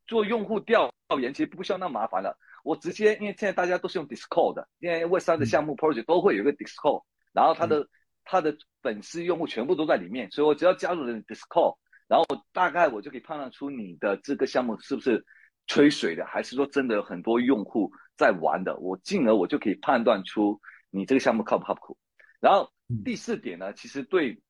[0.07, 7.87] 做用户调研其实不需要那么麻烦了，我直接因为现在大家都是用 Discord 的，因为 Web 三的项目 project 都会有一个 Discord，然后他的
[8.25, 11.77] 他的粉丝用户全部都在里面，所以我只要加入了 Discord，
[12.07, 15.23] 然后大概我就可以判断出你的这个项目是不是
[15.67, 20.59] 吹水的，还是说真的有很多用户在玩的，我进而我就可以判断出
[20.91, 21.97] 你这个项目靠不靠谱。
[22.39, 22.71] 然后
[23.05, 24.41] 第四点呢，其实对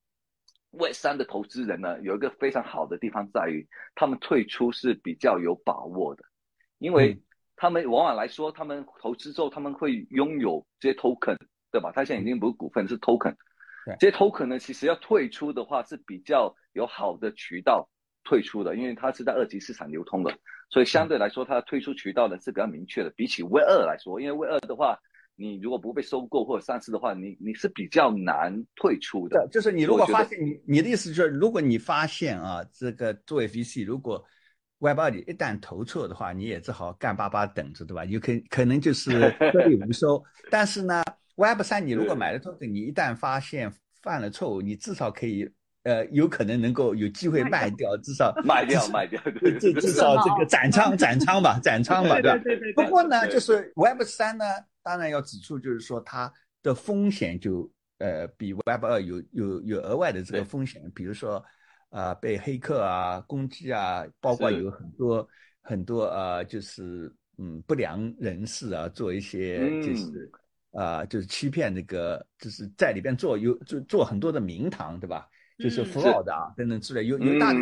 [0.70, 6.24] Web 三的投资人呢，有一个非常好的地方在于，他们退出是比较有把握的，
[6.78, 7.22] 因为
[7.54, 11.36] 他们往往来说，他们投资之后，他们会拥有这些 token，
[11.70, 11.92] 对吧？
[11.94, 13.36] 他现在已经不是股份，是 token。
[14.00, 17.90] 这些 token 呢，其实要退出的话是比较有好的渠道
[18.24, 20.34] 退出的，因为它是在二级市场流通的，
[20.70, 23.10] 所以相对来说，它退出渠道呢是比较明确的。
[23.10, 24.98] 比起 Web 二来说，因为 Web 二的话。
[25.42, 29.48] 你如果不被收购或者上市的话，你你是比较难退出的。
[29.50, 34.24] 就是你如果发现你你的意思就是，如果你发现啊，这个作为 VC，如果
[34.78, 38.04] Web 二里一旦投错的话，你也只好干巴巴等着，对吧？
[38.04, 40.22] 有可可能就是颗粒无收。
[40.50, 41.02] 但是呢
[41.34, 45.50] ，Web 三你如果买了 token，你一旦发现犯了错误，你至少可以。
[45.84, 49.20] 呃，有可能能够有机会卖掉， 至少卖掉卖掉，
[49.58, 52.44] 至至少这个 斩仓斩仓吧，斩仓吧，对吧？
[52.76, 54.44] 不过呢，就是 Web 三呢，
[54.82, 56.32] 当然要指出，就是说它
[56.62, 61.44] 的风险就呃比 Web 二有有有额外的这个风险，比如说
[61.90, 65.28] 啊被黑客啊攻击啊，包括有很多
[65.60, 70.30] 很多呃就是嗯不良人士啊做一些就是
[70.72, 75.28] 啊就是欺骗这个就是在里边做有做做很多的名堂，对吧？
[75.58, 77.52] 就是 fraud 啊等等之类，有有大，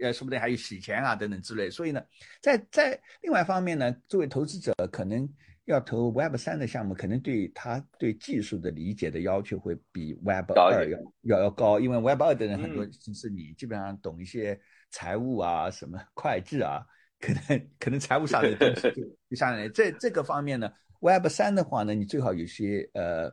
[0.00, 1.70] 呃，说不定还有洗钱啊等等之类。
[1.70, 2.02] 所以呢，
[2.40, 5.28] 在在另外一方面呢，作为投资者，可能
[5.64, 14.58] 要投 Web 三的项目，可能对他对技术的理解的要求会比 Web 二要要要高，因为 Web 二的人很多就是你基本上懂一些
[14.90, 16.84] 财务啊、什么 会计啊，
[17.20, 19.68] 可能可能财务上的东西就就下来。
[19.68, 23.32] 这这个方面呢，Web 三的话呢，你最好有些呃。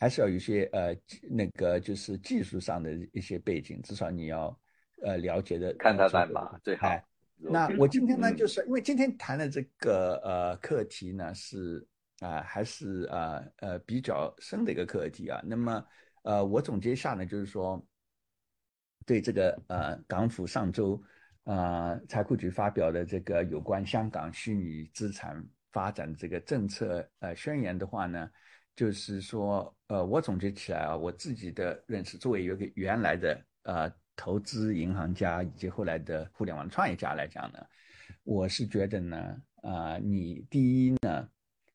[0.00, 0.94] 还是要有些呃
[1.28, 4.56] 那个就是技术上的一些背景，至少你要
[5.02, 5.74] 呃了解的。
[5.76, 6.88] 看他代码最好。
[7.38, 11.86] 那我今天呢，就是因为今天谈的这个呃课题呢是
[12.20, 15.40] 啊还是啊呃比较深的一个课题啊。
[15.44, 15.84] 那么
[16.22, 17.84] 呃我总结一下呢，就是说
[19.06, 21.02] 对这个呃港府上周
[21.44, 25.42] 啊财库局发表的这个有关香港虚拟资产
[25.72, 28.30] 发展这个政策呃宣言的话呢。
[28.76, 37.64] 就是说，呃，我总结起来啊，我自己的认识，作为一个原来的呃投资银行家以及后来的互联网创业家来讲呢，
[38.24, 41.28] 我是觉得呢，啊，你第一呢，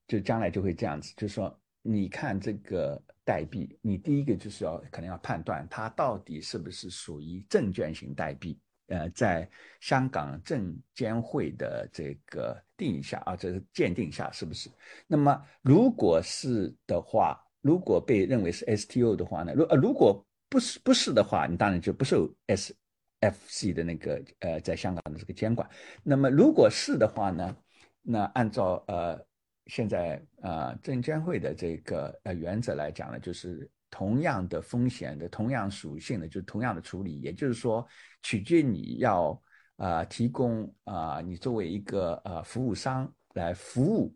[0.06, 8.60] 就将来就会这样子，就是说，你看这个代币，你第一个就是要可能要判断它到底是不是属于证券型代币。
[8.88, 9.50] 呃，在
[9.80, 14.70] 香港证监会的这个定义下啊，这个鉴定下是不是？
[15.08, 19.54] 那么如果是的话，如果被认为是 STO 的话呢？
[19.56, 25.68] 如呃如果不是不是的话，你当然就不受 SFC 的那个呃在香港的这个监管。
[26.04, 27.58] 那么如果是的话呢？
[28.04, 29.20] 那按照呃
[29.66, 33.68] 现在啊证监会的这个呃原则来讲呢，就是。
[33.96, 37.88] 同样的风险的同样属性的，就是同样的处理，也就是说，
[38.24, 39.40] 取决你要
[39.76, 44.12] 啊提供啊你作为一个呃服务商来服务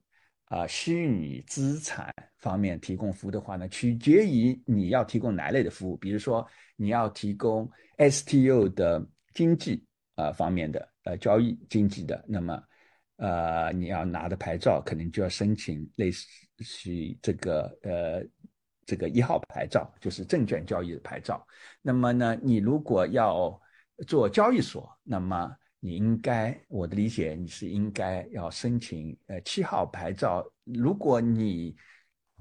[0.47, 5.95] 啊虚拟资产方面提供服务的话呢，取决于你要提供哪类的服务。
[5.95, 6.45] 比如说
[6.75, 12.61] 你要提供 STO 的经济啊方面的呃交易经济的，那么
[13.17, 18.27] 呃你要拿的牌照可能就要申请类似于这个呃。
[18.89, 21.45] 这个一号牌照就是证券交易的牌照。
[21.81, 23.61] 那么呢，你如果要
[24.07, 30.45] 做交易所，那么你应该，我的理解，你是应该要申请呃七号牌照。
[30.63, 31.75] 如果你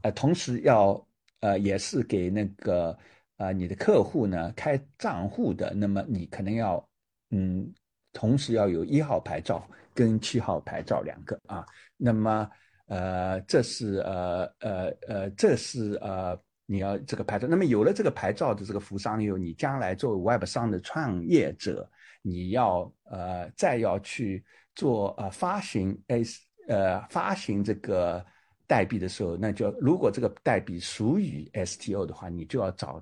[0.03, 1.07] 呃同时要
[1.41, 2.99] 呃也是给那个
[3.37, 6.89] 呃你的客户呢开账户的，那么你可能要
[7.31, 7.73] 嗯
[8.13, 11.65] 同时要有一号牌照跟七号牌照两个啊。
[11.97, 12.49] 那么。
[12.89, 17.49] 呃，这是呃呃呃，这是呃，你要这个牌照。
[17.49, 21.91] 那么有了这个牌照的这个服务商以后，你将来作为 Web 商的创业者，
[22.27, 24.44] 你要呃再要去
[24.74, 28.24] 做呃发行 S 呃发行这个
[28.66, 33.01] 代币的时候，那就如果这个代币属于 STO 的话，你就要找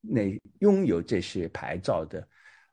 [0.00, 2.26] 那拥有这些牌照的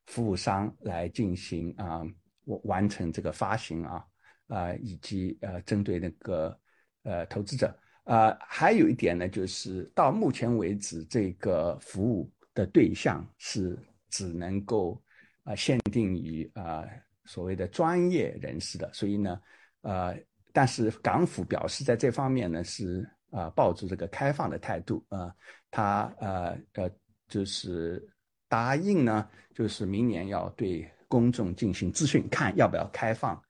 [0.08, 2.02] 服务商来进行啊
[2.46, 4.06] 完完成这个发行啊。
[4.48, 6.56] 啊，以及呃，针对那个
[7.04, 15.02] 呃投资者啊，还有一点呢，就是到目前为止，这个服务的对象是只能够
[15.44, 16.84] 啊限定于啊
[17.26, 19.40] 所谓的专业人士的，所以呢，
[19.82, 20.18] 呃，
[20.52, 25.34] 但是港府表示在这方面呢是啊抱着这个开放的态度啊，
[25.72, 26.90] 他呃呃
[27.28, 28.06] 就是
[28.48, 33.42] 答应呢，就是明年要对公众进行咨询，看要不要开放。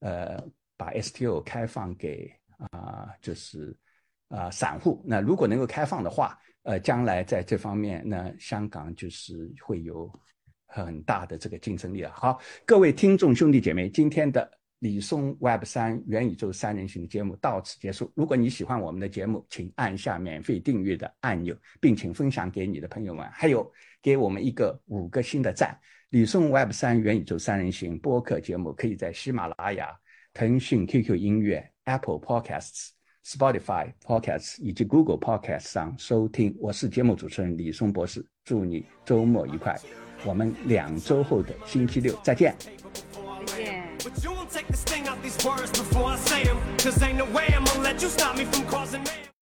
[0.00, 0.42] 呃，
[0.78, 2.30] 把 STO 开放给
[2.70, 3.76] 啊，就是
[4.28, 5.04] 啊散户。
[5.06, 10.10] 那如果能够开放的话，呃，将来在这方面，那香港就是会有
[10.70, 12.10] 很大的这个竞争力了。
[12.12, 18.10] 好，各位听众兄弟姐妹，今天的李松 Web 三元宇宙三人行的节目到此结束。
[18.14, 23.70] 如果你喜欢我们的节目，请按下免费订阅的按钮，并请分享给你的朋友们，还有
[24.00, 25.78] 给我们一个五个星的赞。
[26.10, 29.88] 李松 Web 三元宇宙三人行播客节目可以在喜马拉雅、
[30.32, 32.88] 腾讯 QQ 音乐、Apple Podcasts、
[33.24, 36.56] Spotify Podcasts 以及 Google Podcasts 上收听。
[36.58, 39.78] 我是节目主持人李松博士，祝你周末愉快。
[40.24, 42.54] 我们两周后的星期六再见。